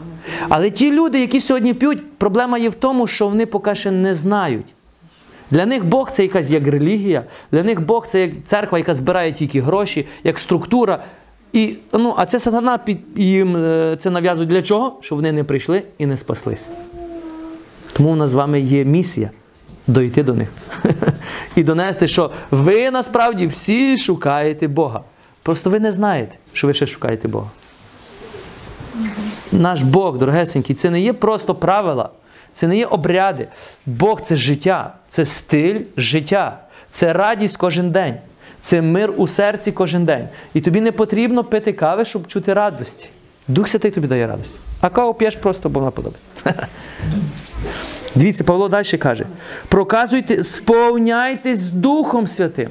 Але 0.50 0.70
ті 0.70 0.92
люди, 0.92 1.20
які 1.20 1.42
сьогодні 1.42 1.74
п'ють, 1.74 2.18
проблема 2.18 2.58
є 2.58 2.70
в 2.70 2.76
тому, 2.76 3.08
що 3.08 3.28
вони 3.28 3.46
поки 3.46 3.76
ще 3.76 3.92
не 3.92 4.14
знають. 4.14 4.66
Для 5.52 5.66
них 5.66 5.86
Бог 5.86 6.12
це 6.12 6.24
якась 6.24 6.50
як 6.50 6.68
релігія, 6.68 7.24
для 7.52 7.64
них 7.64 7.82
Бог 7.82 8.08
це 8.08 8.22
як 8.22 8.32
церква, 8.44 8.78
яка 8.78 8.96
збирає 8.96 9.32
тільки 9.32 9.62
гроші, 9.62 10.08
як 10.24 10.40
структура. 10.40 11.04
І, 11.54 11.76
ну, 11.94 12.14
а 12.18 12.26
це 12.26 12.40
сатана 12.40 12.78
під, 12.78 12.98
їм 13.16 13.58
е, 13.58 13.96
це 14.00 14.10
нав'язує 14.10 14.48
для 14.48 14.62
чого? 14.62 15.00
Щоб 15.02 15.18
вони 15.18 15.32
не 15.32 15.44
прийшли 15.44 15.84
і 15.98 16.06
не 16.06 16.18
спаслися. 16.18 16.70
Тому 17.94 18.10
у 18.10 18.16
нас 18.16 18.30
з 18.30 18.34
вами 18.34 18.60
є 18.60 18.86
місія 18.86 19.32
дойти 19.88 20.24
до 20.24 20.34
них 20.34 20.50
і 21.56 21.64
донести, 21.64 22.08
що 22.08 22.32
ви 22.52 22.92
насправді 22.92 23.48
всі 23.48 23.98
шукаєте 23.98 24.68
Бога. 24.68 25.02
Просто 25.44 25.70
ви 25.70 25.80
не 25.80 25.92
знаєте, 25.92 26.36
що 26.54 26.68
ви 26.68 26.74
ще 26.74 26.88
шукаєте 26.88 27.28
Бога. 27.28 27.50
Наш 29.60 29.82
Бог, 29.82 30.18
дорогесенький, 30.18 30.76
це 30.76 30.90
не 30.90 31.02
є 31.02 31.14
просто 31.14 31.56
правила, 31.56 32.10
це 32.52 32.68
не 32.68 32.78
є 32.78 32.86
обряди. 32.86 33.48
Бог 33.86 34.22
це 34.22 34.36
життя, 34.36 34.94
це 35.10 35.26
стиль 35.26 35.82
життя, 35.98 36.60
це 36.90 37.14
радість 37.14 37.58
кожен 37.58 37.92
день, 37.92 38.16
це 38.62 38.82
мир 38.82 39.14
у 39.18 39.28
серці 39.28 39.72
кожен 39.72 40.06
день. 40.06 40.28
І 40.54 40.62
тобі 40.62 40.82
не 40.82 40.92
потрібно 40.92 41.44
пити 41.44 41.74
кави, 41.74 42.06
щоб 42.06 42.28
чути 42.28 42.54
радості. 42.54 43.10
Дух 43.48 43.68
Святий 43.68 43.92
тобі 43.92 44.08
дає 44.08 44.28
радість. 44.28 44.56
А 44.82 44.90
каву 44.90 45.14
п'єш 45.14 45.36
просто, 45.36 45.70
бо 45.70 45.80
вона 45.80 45.92
подобається. 45.92 46.30
Дивіться, 48.16 48.44
Павло 48.44 48.70
далі 48.70 48.98
каже: 48.98 49.26
проказуйте, 49.68 50.44
сповняйтесь 50.44 51.62
Духом 51.62 52.28
Святим. 52.28 52.70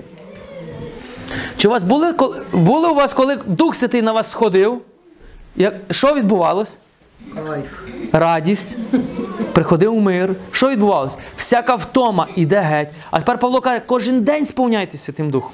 Чи 1.57 1.69
у 1.69 1.71
вас 1.71 1.83
були, 1.83 2.13
коли- 2.13 2.43
було 2.53 2.91
у 2.93 2.95
вас, 2.95 3.15
коли 3.15 3.39
Дух 3.47 3.75
Святий 3.75 4.03
на 4.03 4.13
вас 4.13 4.31
сходив? 4.31 4.81
Як, 5.57 5.75
що 5.91 6.15
відбувалось? 6.15 6.79
Радість. 8.13 8.77
Приходив 9.53 9.95
мир. 9.95 10.35
Що 10.51 10.71
відбувалось? 10.71 11.17
Всяка 11.37 11.75
втома 11.75 12.29
іде 12.37 12.61
геть. 12.61 12.89
А 13.11 13.19
тепер 13.19 13.39
Павло 13.39 13.61
каже, 13.61 13.83
кожен 13.87 14.25
день 14.25 14.47
сповняйтеся 14.47 15.13
тим 15.13 15.31
духом. 15.31 15.53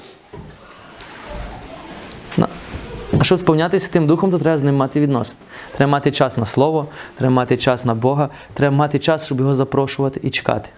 А 3.18 3.24
щоб 3.24 3.38
сповнятися 3.38 3.92
тим 3.92 4.06
духом, 4.06 4.30
то 4.30 4.38
треба 4.38 4.58
з 4.58 4.62
ним 4.62 4.76
мати 4.76 5.00
відносини. 5.00 5.38
Треба 5.76 5.92
мати 5.92 6.10
час 6.10 6.36
на 6.36 6.46
слово, 6.46 6.86
треба 7.14 7.34
мати 7.34 7.56
час 7.56 7.84
на 7.84 7.94
Бога, 7.94 8.28
треба 8.54 8.76
мати 8.76 8.98
час, 8.98 9.26
щоб 9.26 9.40
його 9.40 9.54
запрошувати 9.54 10.20
і 10.22 10.30
чекати. 10.30 10.70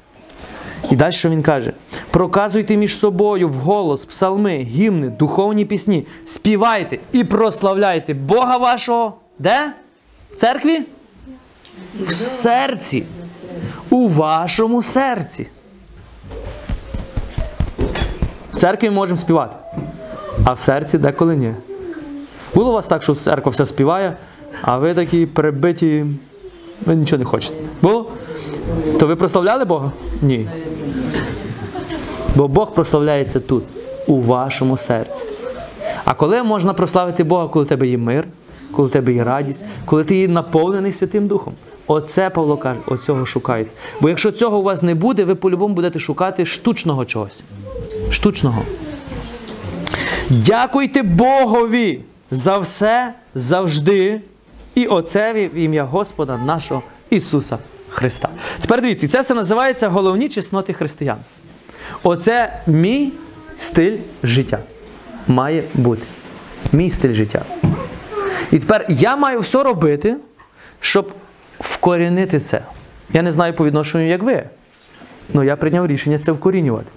І 0.90 0.96
далі 0.96 1.12
що 1.12 1.30
він 1.30 1.42
каже? 1.42 1.72
Проказуйте 2.10 2.76
між 2.76 2.98
собою 2.98 3.48
вголос, 3.48 4.04
псалми, 4.04 4.58
гімни, 4.58 5.08
духовні 5.08 5.64
пісні, 5.64 6.06
співайте 6.24 6.98
і 7.12 7.24
прославляйте 7.24 8.14
Бога 8.14 8.56
вашого. 8.56 9.14
Де? 9.38 9.72
В 10.32 10.34
церкві? 10.34 10.80
В 12.00 12.12
серці. 12.12 13.04
У 13.90 14.08
вашому 14.08 14.82
серці. 14.82 15.46
В 18.52 18.56
церкві 18.56 18.90
ми 18.90 18.94
можемо 18.94 19.16
співати, 19.16 19.56
а 20.44 20.52
в 20.52 20.60
серці 20.60 20.98
деколи 20.98 21.36
ні. 21.36 21.52
Було 22.54 22.70
у 22.70 22.74
вас 22.74 22.86
так, 22.86 23.02
що 23.02 23.14
церква 23.14 23.52
все 23.52 23.66
співає, 23.66 24.16
а 24.62 24.78
ви 24.78 24.94
такі 24.94 25.26
перебиті, 25.26 26.06
ви 26.86 26.96
нічого 26.96 27.18
не 27.18 27.24
хочете. 27.24 27.54
Було? 27.82 28.10
То 29.00 29.06
ви 29.06 29.16
прославляли 29.16 29.64
Бога? 29.64 29.92
Ні. 30.22 30.46
Бо 32.36 32.48
Бог 32.48 32.74
прославляється 32.74 33.40
тут, 33.40 33.64
у 34.06 34.20
вашому 34.20 34.76
серці. 34.76 35.24
А 36.04 36.14
коли 36.14 36.42
можна 36.42 36.72
прославити 36.74 37.24
Бога, 37.24 37.48
коли 37.48 37.64
в 37.64 37.68
тебе 37.68 37.88
є 37.88 37.98
мир, 37.98 38.24
коли 38.72 38.88
в 38.88 38.90
тебе 38.90 39.12
є 39.12 39.24
радість, 39.24 39.64
коли 39.84 40.04
ти 40.04 40.16
є 40.16 40.28
наповнений 40.28 40.92
Святим 40.92 41.26
Духом? 41.26 41.54
Оце 41.86 42.30
Павло 42.30 42.56
каже, 42.56 42.80
оцього 42.86 43.26
шукайте. 43.26 43.70
Бо 44.00 44.08
якщо 44.08 44.30
цього 44.30 44.58
у 44.58 44.62
вас 44.62 44.82
не 44.82 44.94
буде, 44.94 45.24
ви 45.24 45.34
по-любому 45.34 45.74
будете 45.74 45.98
шукати 45.98 46.46
штучного 46.46 47.04
чогось. 47.04 47.42
Штучного. 48.10 48.62
Дякуйте 50.30 51.02
Богові 51.02 52.00
за 52.30 52.58
все 52.58 53.14
завжди 53.34 54.20
і 54.74 54.86
Отцеві 54.86 55.50
в 55.54 55.54
ім'я 55.54 55.84
Господа 55.84 56.38
нашого 56.38 56.82
Ісуса 57.10 57.58
Христа. 57.88 58.28
Тепер 58.60 58.82
дивіться, 58.82 59.08
це 59.08 59.20
все 59.20 59.34
називається 59.34 59.88
головні 59.88 60.28
чесноти 60.28 60.72
християн. 60.72 61.16
Оце 62.02 62.60
мій 62.66 63.12
стиль 63.56 63.98
життя. 64.22 64.58
Має 65.28 65.62
бути. 65.74 66.02
Мій 66.72 66.90
стиль 66.90 67.12
життя. 67.12 67.42
І 68.50 68.58
тепер 68.58 68.86
я 68.88 69.16
маю 69.16 69.40
все 69.40 69.62
робити, 69.62 70.16
щоб 70.80 71.12
вкорінити 71.60 72.40
це. 72.40 72.62
Я 73.12 73.22
не 73.22 73.32
знаю 73.32 73.54
по 73.54 73.66
відношенню, 73.66 74.08
як 74.08 74.22
ви. 74.22 74.44
Ну, 75.34 75.42
я 75.42 75.56
прийняв 75.56 75.86
рішення 75.86 76.18
це 76.18 76.32
вкорінювати. 76.32 76.90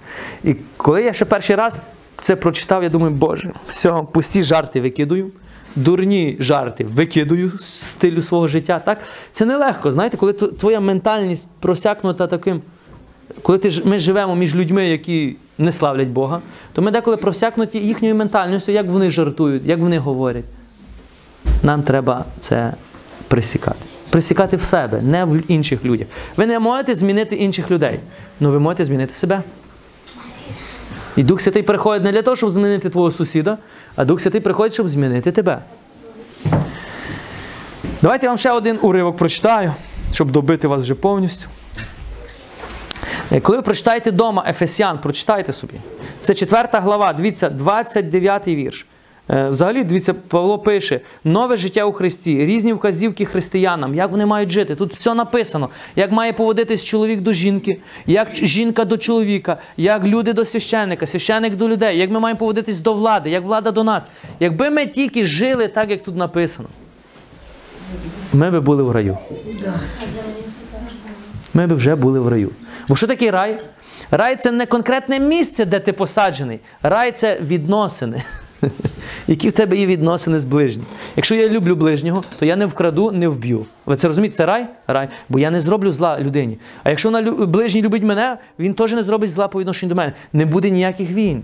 І 0.44 0.56
коли 0.76 1.02
я 1.02 1.12
ще 1.12 1.24
перший 1.24 1.56
раз 1.56 1.78
це 2.20 2.36
прочитав, 2.36 2.82
я 2.82 2.88
думаю, 2.88 3.12
Боже, 3.12 3.52
все, 3.66 3.92
пусті 4.12 4.42
жарти 4.42 4.80
викидую, 4.80 5.30
дурні 5.76 6.36
жарти 6.40 6.84
викидую 6.84 7.50
з 7.58 7.64
стилю 7.64 8.22
свого 8.22 8.48
життя. 8.48 8.78
Так? 8.78 8.98
Це 9.32 9.44
нелегко. 9.44 9.92
Знаєте, 9.92 10.16
коли 10.16 10.32
твоя 10.32 10.80
ментальність 10.80 11.48
просякнута 11.60 12.26
таким. 12.26 12.62
Коли 13.42 13.58
ти, 13.58 13.82
ми 13.84 13.98
живемо 13.98 14.36
між 14.36 14.54
людьми, 14.54 14.88
які 14.88 15.36
не 15.58 15.72
славлять 15.72 16.08
Бога, 16.08 16.40
то 16.72 16.82
ми 16.82 16.90
деколи 16.90 17.16
просякнуті 17.16 17.78
їхньою 17.78 18.14
ментальністю, 18.14 18.72
як 18.72 18.86
вони 18.86 19.10
жартують, 19.10 19.64
як 19.64 19.78
вони 19.78 19.98
говорять. 19.98 20.44
Нам 21.62 21.82
треба 21.82 22.24
це 22.40 22.74
присікати. 23.28 23.78
Присікати 24.10 24.56
в 24.56 24.62
себе, 24.62 25.02
не 25.02 25.24
в 25.24 25.50
інших 25.50 25.84
людях. 25.84 26.08
Ви 26.36 26.46
не 26.46 26.58
можете 26.58 26.94
змінити 26.94 27.36
інших 27.36 27.70
людей, 27.70 28.00
але 28.40 28.50
ви 28.50 28.58
можете 28.58 28.84
змінити 28.84 29.14
себе. 29.14 29.42
І 31.16 31.22
Дух 31.22 31.40
Святий 31.40 31.62
приходить 31.62 32.04
не 32.04 32.12
для 32.12 32.22
того, 32.22 32.36
щоб 32.36 32.50
змінити 32.50 32.90
твого 32.90 33.12
сусіда, 33.12 33.58
а 33.96 34.04
Дух 34.04 34.20
Святий 34.20 34.40
приходить, 34.40 34.72
щоб 34.74 34.88
змінити 34.88 35.32
тебе. 35.32 35.58
Давайте 38.02 38.26
я 38.26 38.30
вам 38.30 38.38
ще 38.38 38.50
один 38.50 38.78
уривок 38.82 39.16
прочитаю, 39.16 39.74
щоб 40.12 40.30
добити 40.30 40.68
вас 40.68 40.82
вже 40.82 40.94
повністю. 40.94 41.48
Е, 43.36 43.40
Коли 43.40 43.58
ви 43.58 43.62
прочитаєте 43.62 44.10
вдома 44.10 44.44
Ефесян, 44.48 44.98
прочитайте 44.98 45.52
собі. 45.52 45.74
Це 46.20 46.34
4 46.34 46.68
глава, 46.72 47.12
дивіться, 47.12 47.48
29 47.48 48.48
вірш. 48.48 48.86
Е, 49.30 49.48
Взагалі, 49.48 49.84
дивіться, 49.84 50.14
Павло 50.14 50.58
пише: 50.58 51.00
нове 51.24 51.56
життя 51.56 51.84
у 51.84 51.92
Христі, 51.92 52.46
різні 52.46 52.72
вказівки 52.72 53.24
християнам, 53.24 53.94
як 53.94 54.10
вони 54.10 54.26
мають 54.26 54.50
жити. 54.50 54.74
Тут 54.74 54.94
все 54.94 55.14
написано, 55.14 55.68
як 55.96 56.12
має 56.12 56.32
поводитись 56.32 56.84
чоловік 56.84 57.20
до 57.20 57.32
жінки, 57.32 57.80
як 58.06 58.34
жінка 58.34 58.84
до 58.84 58.96
чоловіка, 58.96 59.56
як 59.76 60.04
люди 60.04 60.32
до 60.32 60.44
священника, 60.44 61.06
священник 61.06 61.56
до 61.56 61.68
людей, 61.68 61.98
як 61.98 62.10
ми 62.10 62.20
маємо 62.20 62.38
поводитись 62.38 62.78
до 62.78 62.94
влади, 62.94 63.30
як 63.30 63.44
влада 63.44 63.70
до 63.70 63.84
нас. 63.84 64.04
Якби 64.40 64.70
ми 64.70 64.86
тільки 64.86 65.24
жили 65.24 65.68
так, 65.68 65.90
як 65.90 66.02
тут 66.02 66.16
написано, 66.16 66.68
ми 68.32 68.50
би 68.50 68.60
були 68.60 68.82
в 68.82 68.90
раю. 68.90 69.18
Ми 71.56 71.66
б 71.66 71.72
вже 71.72 71.94
були 71.94 72.20
в 72.20 72.28
раю. 72.28 72.50
Бо 72.88 72.96
що 72.96 73.06
таке 73.06 73.30
рай? 73.30 73.60
Рай 74.10 74.36
це 74.36 74.52
не 74.52 74.66
конкретне 74.66 75.20
місце, 75.20 75.64
де 75.64 75.78
ти 75.78 75.92
посаджений. 75.92 76.60
Рай 76.82 77.12
це 77.12 77.38
відносини. 77.40 78.22
Які 79.26 79.48
в 79.48 79.52
тебе 79.52 79.76
є 79.76 79.86
відносини 79.86 80.38
з 80.38 80.44
ближнім. 80.44 80.86
Якщо 81.16 81.34
я 81.34 81.48
люблю 81.48 81.76
ближнього, 81.76 82.24
то 82.38 82.46
я 82.46 82.56
не 82.56 82.66
вкраду, 82.66 83.12
не 83.12 83.28
вб'ю. 83.28 83.66
Ви 83.86 83.96
це 83.96 84.08
розумієте? 84.08 84.36
Це 84.36 84.46
рай? 84.46 84.66
Рай. 84.86 85.08
Бо 85.28 85.38
я 85.38 85.50
не 85.50 85.60
зроблю 85.60 85.92
зла 85.92 86.20
людині. 86.20 86.58
А 86.82 86.90
якщо 86.90 87.10
вона 87.10 87.32
ближній 87.32 87.82
любить 87.82 88.02
мене, 88.02 88.36
він 88.58 88.74
теж 88.74 88.92
не 88.92 89.02
зробить 89.02 89.30
зла 89.30 89.48
по 89.48 89.60
відношенню 89.60 89.88
до 89.88 89.94
мене. 89.94 90.12
Не 90.32 90.46
буде 90.46 90.70
ніяких 90.70 91.10
війн. 91.10 91.42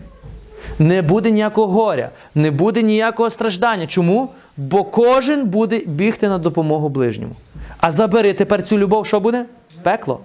Не 0.78 1.02
буде 1.02 1.30
ніякого 1.30 1.66
горя, 1.72 2.10
не 2.34 2.50
буде 2.50 2.82
ніякого 2.82 3.30
страждання. 3.30 3.86
Чому? 3.86 4.28
Бо 4.56 4.84
кожен 4.84 5.46
буде 5.46 5.80
бігти 5.86 6.28
на 6.28 6.38
допомогу 6.38 6.88
ближньому. 6.88 7.36
А 7.78 7.92
забери 7.92 8.32
тепер 8.32 8.62
цю 8.62 8.78
любов, 8.78 9.06
що 9.06 9.20
буде? 9.20 9.44
Пекло. 9.82 10.20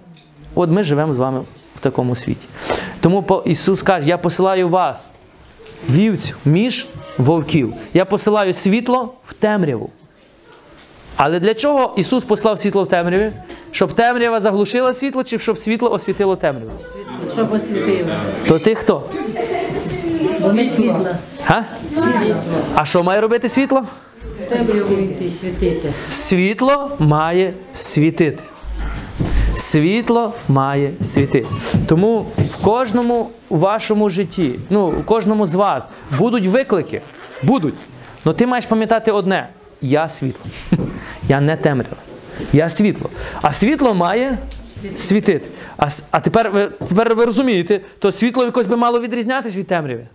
От 0.56 0.70
ми 0.70 0.84
живемо 0.84 1.14
з 1.14 1.18
вами 1.18 1.40
в 1.76 1.80
такому 1.80 2.16
світі. 2.16 2.48
Тому 3.00 3.44
Ісус 3.46 3.82
каже: 3.82 4.08
Я 4.08 4.18
посилаю 4.18 4.70
вас, 4.70 5.12
вівцю, 5.90 6.36
між 6.46 6.88
вовків. 7.18 7.74
Я 7.94 8.06
посилаю 8.06 8.54
світло 8.54 9.14
в 9.28 9.34
темряву. 9.34 9.90
Але 11.16 11.40
для 11.40 11.54
чого 11.54 11.94
Ісус 11.98 12.24
послав 12.26 12.60
світло 12.60 12.84
в 12.84 12.88
темряві? 12.88 13.32
Щоб 13.72 13.94
темрява 13.94 14.40
заглушила 14.40 14.94
світло, 14.94 15.24
чи 15.24 15.40
щоб 15.40 15.58
світло 15.58 15.92
освітило 15.92 16.36
темряву? 16.36 16.72
Щоб 17.34 17.54
освітив. 17.54 18.08
То 18.48 18.60
ти 18.60 18.76
хто? 18.76 19.04
Ми 20.54 20.66
світло. 20.66 21.08
Га? 21.46 21.66
Світло. 21.92 22.36
А 22.76 22.86
що 22.86 23.04
має 23.04 23.22
робити 23.22 23.50
світло? 23.50 23.84
Темряву 24.50 24.94
йти, 24.94 25.30
світити. 25.30 25.94
Світло 26.10 26.92
має 27.00 27.54
світити. 27.74 28.44
Світло 29.58 30.34
має 30.48 30.92
світити. 31.02 31.48
Тому 31.88 32.26
в 32.38 32.64
кожному 32.64 33.30
вашому 33.50 34.10
житті, 34.10 34.60
ну, 34.70 34.88
в 34.88 35.06
кожному 35.06 35.48
з 35.48 35.56
вас 35.56 35.90
будуть 36.18 36.48
виклики. 36.48 37.02
Будуть. 37.44 37.74
Але 38.24 38.36
ти 38.36 38.48
маєш 38.48 38.66
пам'ятати 38.66 39.12
одне: 39.12 39.50
я 39.82 40.10
світло. 40.10 40.46
Я 41.28 41.42
не 41.42 41.58
темрява. 41.58 41.96
Я 42.54 42.70
світло. 42.70 43.10
А 43.42 43.54
світло 43.54 43.94
має 43.94 44.38
світити. 44.98 45.48
А, 45.78 45.88
а 46.12 46.20
тепер, 46.20 46.52
ви, 46.52 46.66
тепер 46.66 47.16
ви 47.16 47.26
розумієте, 47.26 47.82
то 48.00 48.12
світло 48.12 48.46
якось 48.46 48.66
би 48.66 48.78
мало 48.78 49.02
відрізнятись 49.02 49.56
від 49.56 49.68
темряви. 49.68 50.08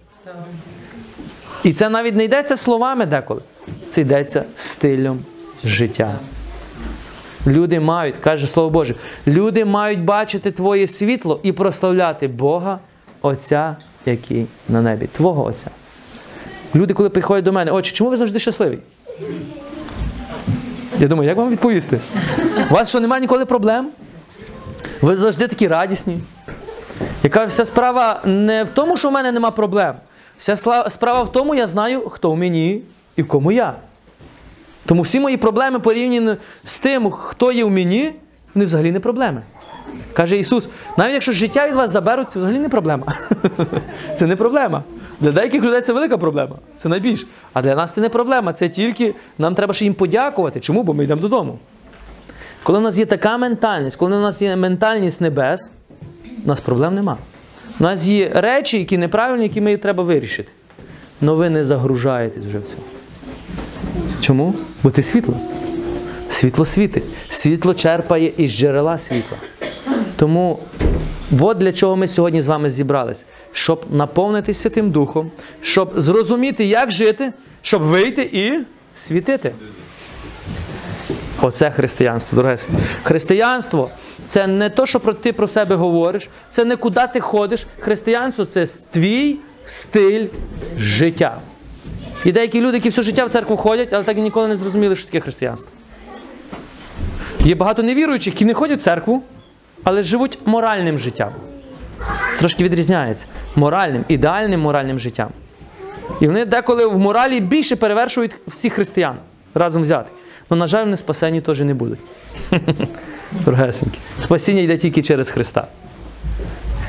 І 1.64 1.72
це 1.72 1.88
навіть 1.88 2.16
не 2.16 2.24
йдеться 2.24 2.57
словами 2.57 3.07
деколи. 3.07 3.42
Це 3.88 4.00
йдеться 4.00 4.44
стилем 4.57 5.18
життя. 5.64 6.18
Люди 7.46 7.81
мають, 7.81 8.16
каже 8.16 8.46
Слово 8.46 8.70
Боже, 8.70 8.94
люди 9.26 9.64
мають 9.64 10.05
бачити 10.05 10.50
Твоє 10.50 10.87
світло 10.87 11.40
і 11.42 11.52
прославляти 11.52 12.28
Бога, 12.28 12.78
Отця, 13.22 13.76
який 14.07 14.46
на 14.68 14.83
небі, 14.83 15.07
Твого 15.07 15.44
Отця. 15.44 15.70
Люди, 16.74 16.94
коли 16.94 17.09
приходять 17.09 17.44
до 17.44 17.52
мене, 17.52 17.70
отче, 17.70 17.92
чому 17.92 18.11
ви 18.11 18.16
завжди 18.16 18.38
щасливі? 18.38 18.78
Я 20.98 21.09
думаю, 21.09 21.28
як 21.28 21.38
вам 21.38 21.50
відповісти? 21.50 22.00
У 22.70 22.74
вас 22.74 22.88
що, 22.88 23.00
немає 23.00 23.20
ніколи 23.20 23.44
проблем? 23.44 23.88
Ви 25.00 25.16
завжди 25.16 25.48
такі 25.48 25.68
радісні. 25.68 26.18
Яка 27.22 27.44
вся 27.44 27.64
справа 27.64 28.20
не 28.24 28.64
в 28.64 28.68
тому, 28.68 28.96
що 28.96 29.09
в 29.09 29.12
мене 29.12 29.33
нема 29.33 29.50
проблем. 29.50 29.94
Вся 30.38 30.57
справа 30.90 31.22
в 31.22 31.33
тому, 31.33 31.55
я 31.55 31.66
знаю, 31.66 32.09
хто 32.09 32.33
в 32.33 32.37
мені 32.37 32.83
і 33.16 33.22
в 33.22 33.28
кому 33.28 33.52
я. 33.52 33.74
Тому 34.87 35.03
всі 35.03 35.21
мої 35.21 35.37
проблеми 35.37 35.79
порівняні 35.79 36.37
з 36.64 36.79
тим, 36.79 37.11
хто 37.11 37.53
є 37.53 37.64
в 37.64 37.71
мені, 37.71 38.12
вони 38.55 38.66
взагалі 38.66 38.92
не 38.92 39.01
проблеми. 39.01 39.42
Каже 40.12 40.37
Ісус, 40.37 40.68
навіть 40.99 41.12
якщо 41.12 41.33
життя 41.33 41.68
від 41.68 41.75
вас 41.75 41.90
заберуть, 41.90 42.31
це 42.31 42.38
взагалі 42.38 42.59
не 42.59 42.68
проблема. 42.68 43.07
Це 44.16 44.27
не 44.27 44.37
проблема. 44.37 44.83
Для 45.21 45.33
деяких 45.33 45.62
людей 45.62 45.81
це 45.81 45.92
велика 45.92 46.18
проблема. 46.18 46.57
Це 46.77 46.88
найбільше. 46.88 47.27
А 47.53 47.62
для 47.62 47.75
нас 47.75 47.95
це 47.95 48.01
не 48.01 48.09
проблема. 48.09 48.53
Це 48.53 48.68
тільки 48.68 49.14
нам 49.38 49.55
треба 49.55 49.75
ще 49.75 49.85
їм 49.85 49.95
подякувати. 49.95 50.61
Чому? 50.61 50.83
Бо 50.83 50.95
ми 50.95 51.05
йдемо 51.05 51.21
додому. 51.21 51.59
Коли 52.62 52.79
в 52.79 52.83
нас 52.83 52.99
є 52.99 53.07
така 53.07 53.38
ментальність, 53.38 53.97
коли 53.97 54.16
у 54.16 54.21
нас 54.21 54.42
є 54.42 54.57
ментальність 54.57 55.21
небес, 55.21 55.71
у 56.45 56.49
нас 56.49 56.61
проблем 56.61 56.95
нема. 56.95 57.16
У 57.81 57.83
нас 57.83 58.07
є 58.07 58.31
речі, 58.35 58.79
які 58.79 58.99
неправильні, 58.99 59.42
які 59.42 59.61
ми 59.61 59.77
треба 59.77 60.05
вирішити. 60.05 60.53
Але 61.23 61.33
ви 61.33 61.51
не 61.51 61.64
загружаєтесь 61.64 62.45
вже 62.45 62.59
в 62.59 62.64
цьому. 62.64 62.83
Чому? 64.20 64.55
Бо 64.83 64.90
ти 64.90 65.02
світло. 65.02 65.35
Світло 66.28 66.66
світить. 66.66 67.05
Світло 67.28 67.74
черпає 67.74 68.33
із 68.37 68.50
джерела 68.50 68.98
світла. 68.98 69.38
Тому 70.16 70.59
от 71.40 71.59
для 71.59 71.72
чого 71.72 71.96
ми 71.96 72.09
сьогодні 72.09 72.42
з 72.42 72.46
вами 72.46 72.70
зібрались. 72.70 73.24
Щоб 73.52 73.85
наповнитися 73.90 74.61
Святим 74.61 74.90
Духом, 74.90 75.31
щоб 75.61 75.92
зрозуміти, 75.96 76.64
як 76.64 76.90
жити, 76.90 77.33
щоб 77.62 77.83
вийти 77.83 78.31
і 78.33 78.52
світити. 78.96 79.52
Оце 81.42 81.70
християнство, 81.70 82.37
дороге. 82.37 82.59
Християнство 83.02 83.90
це 84.26 84.46
не 84.46 84.70
то, 84.70 84.87
що 84.87 84.98
ти 84.98 85.33
про 85.33 85.48
себе 85.48 85.76
говориш, 85.76 86.28
це 86.48 86.64
не 86.64 86.76
куди 86.76 87.00
ти 87.12 87.20
ходиш. 87.20 87.66
Християнство 87.78 88.44
це 88.44 88.66
твій 88.90 89.37
стиль 89.66 90.26
життя. 90.78 91.40
І 92.25 92.33
деякі 92.33 92.61
люди, 92.61 92.77
які 92.77 92.89
все 92.89 93.03
життя 93.03 93.25
в 93.25 93.31
церкву 93.31 93.57
ходять, 93.57 93.93
але 93.93 94.05
так 94.05 94.19
і 94.19 94.21
ніколи 94.21 94.49
не 94.49 94.57
зрозуміли, 94.57 94.97
що 94.97 95.07
таке 95.07 95.21
християнство. 95.21 95.71
Є 97.45 97.55
багато 97.55 97.83
невіруючих, 97.83 98.35
які 98.35 98.45
не 98.45 98.55
ходять 98.55 98.79
в 98.79 98.83
церкву, 98.83 99.23
але 99.85 100.03
живуть 100.03 100.39
моральним 100.45 100.99
життям. 100.99 101.31
Трошки 102.39 102.65
відрізняється. 102.65 103.27
Моральним, 103.57 104.05
ідеальним 104.09 104.61
моральним 104.61 104.99
життям. 104.99 105.29
І 106.21 106.27
вони 106.27 106.45
деколи 106.45 106.87
в 106.87 106.99
моралі 106.99 107.41
більше 107.41 107.77
перевершують 107.77 108.33
всіх 108.47 108.73
християн 108.73 109.17
разом 109.55 109.83
взятих. 109.83 110.13
Ну, 110.51 110.57
на 110.57 110.67
жаль, 110.67 110.85
вони 110.85 110.97
спасені 110.97 111.41
теж 111.41 111.61
не 111.61 111.75
будуть. 111.75 112.01
Дорогесенькі. 113.45 113.99
Спасіння 114.19 114.63
йде 114.63 114.77
тільки 114.77 115.03
через 115.03 115.31
Христа. 115.31 115.67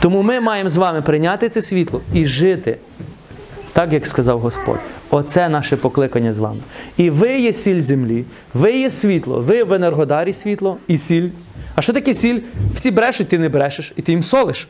Тому 0.02 0.22
ми 0.22 0.39
маємо 0.39 0.69
з 0.69 0.78
вами 0.78 1.02
прийняти 1.02 1.50
це 1.50 1.62
світло 1.62 2.02
і 2.13 2.26
жити, 2.26 2.78
так 3.73 3.93
як 3.93 4.07
сказав 4.07 4.39
Господь. 4.39 4.79
Оце 5.09 5.49
наше 5.49 5.77
покликання 5.77 6.33
з 6.33 6.39
вами. 6.39 6.59
І 6.97 7.09
ви 7.09 7.39
є 7.39 7.53
сіль 7.53 7.81
землі, 7.81 8.25
ви 8.53 8.71
є 8.71 8.89
світло, 8.89 9.39
ви 9.39 9.63
в 9.63 9.73
енергодарі 9.73 10.33
світло 10.33 10.77
і 10.88 10.97
сіль. 10.97 11.29
А 11.75 11.81
що 11.81 11.93
таке 11.93 12.13
сіль? 12.13 12.39
Всі 12.75 12.91
брешуть, 12.91 13.29
ти 13.29 13.39
не 13.39 13.49
брешеш, 13.49 13.93
і 13.95 14.01
ти 14.01 14.12
їм 14.12 14.23
солиш. 14.23 14.67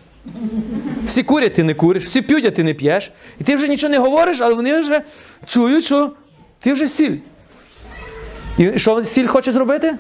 Всі 1.08 1.24
курять, 1.24 1.54
ти 1.54 1.64
не 1.64 1.74
куриш, 1.74 2.06
всі 2.06 2.22
п'ють, 2.22 2.46
а 2.46 2.52
ти 2.52 2.64
не 2.64 2.74
п'єш. 2.74 3.12
І 3.42 3.44
ти 3.44 3.56
вже 3.56 3.68
нічого 3.68 3.92
не 3.92 4.00
говориш, 4.00 4.42
але 4.42 4.54
вони 4.54 4.80
вже 4.80 5.02
чують, 5.46 5.84
що 5.84 6.12
ти 6.60 6.74
вже 6.74 6.88
сіль. 6.88 7.18
І 8.58 8.80
що 8.80 9.04
сіль 9.04 9.28
хоче 9.28 9.52
зробити? 9.52 9.96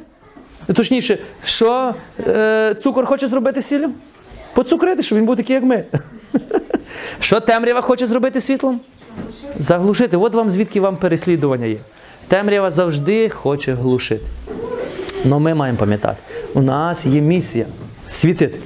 Точніше, 0.73 1.17
що 1.45 1.95
е, 2.27 2.75
цукор 2.79 3.05
хоче 3.05 3.27
зробити 3.27 3.61
сіллю? 3.61 3.89
Поцукрити, 4.53 5.01
щоб 5.01 5.17
він 5.17 5.25
був 5.25 5.35
такий, 5.35 5.53
як 5.53 5.63
ми. 5.63 5.85
Що 7.19 7.39
темрява 7.39 7.81
хоче 7.81 8.05
зробити 8.05 8.41
світлом? 8.41 8.79
Заглушити. 9.59 10.17
От 10.17 10.33
вам 10.33 10.49
звідки 10.49 10.81
вам 10.81 10.97
переслідування 10.97 11.65
є. 11.65 11.77
Темрява 12.27 12.71
завжди 12.71 13.29
хоче 13.29 13.73
глушити. 13.73 14.25
Але 15.25 15.39
ми 15.39 15.53
маємо 15.53 15.77
пам'ятати, 15.77 16.17
у 16.53 16.61
нас 16.61 17.05
є 17.05 17.21
місія 17.21 17.65
світити. 18.07 18.59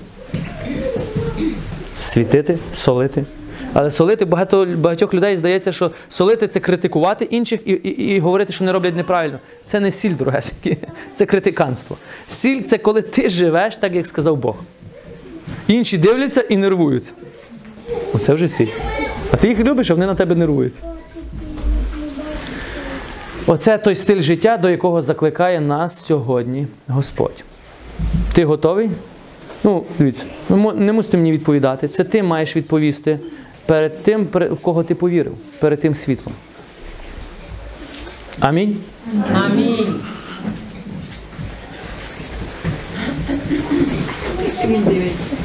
Світити, 2.02 2.58
солити. 2.74 3.26
Але 3.74 3.92
солити 3.92 4.26
багато 4.26 4.66
багатьох 4.66 5.14
людей 5.14 5.38
здається, 5.38 5.72
що 5.72 5.92
солити 6.10 6.48
це 6.48 6.60
критикувати 6.60 7.26
інших 7.26 7.60
і, 7.66 7.72
і, 7.72 7.90
і 7.90 8.20
говорити, 8.20 8.54
що 8.54 8.64
не 8.64 8.72
роблять 8.72 8.96
неправильно. 8.96 9.40
Це 9.64 9.80
не 9.80 9.92
сіль, 9.92 10.16
дорогесенькі, 10.16 10.78
це 11.14 11.26
критиканство. 11.26 11.98
Сіль 12.28 12.62
це 12.62 12.78
коли 12.78 13.02
ти 13.02 13.30
живеш 13.30 13.78
так, 13.78 13.96
як 13.96 14.08
сказав 14.08 14.38
Бог. 14.38 14.56
Інші 15.68 15.98
дивляться 15.98 16.42
і 16.42 16.58
нервуються. 16.58 17.12
Оце 18.14 18.34
вже 18.34 18.48
сіль. 18.48 18.68
А 19.32 19.38
ти 19.38 19.48
їх 19.48 19.60
любиш, 19.60 19.92
а 19.92 19.94
вони 19.94 20.06
на 20.06 20.16
тебе 20.16 20.36
нервуються. 20.36 20.84
Оце 23.48 23.78
той 23.78 23.96
стиль 23.96 24.22
життя, 24.22 24.58
до 24.58 24.70
якого 24.70 25.02
закликає 25.02 25.62
нас 25.62 26.06
сьогодні 26.06 26.68
Господь. 26.88 27.44
Ти 28.34 28.46
готовий? 28.46 28.90
Ну, 29.64 29.84
дивіться, 30.00 30.26
ну, 30.50 30.74
не 30.74 30.94
мусите 30.94 31.18
мені 31.18 31.32
відповідати. 31.32 31.88
Це 31.88 32.04
ти 32.04 32.24
маєш 32.24 32.56
відповісти 32.56 33.20
перед 33.66 34.04
тим, 34.04 34.28
в 34.34 34.58
кого 34.62 34.84
ти 34.84 34.96
повірив, 34.96 35.34
перед 35.60 35.82
тим 35.82 35.96
світлом. 35.96 36.36
Амінь. 38.40 38.78
Амінь. 39.34 39.96
Він 44.66 44.84
дивиться. 44.84 45.38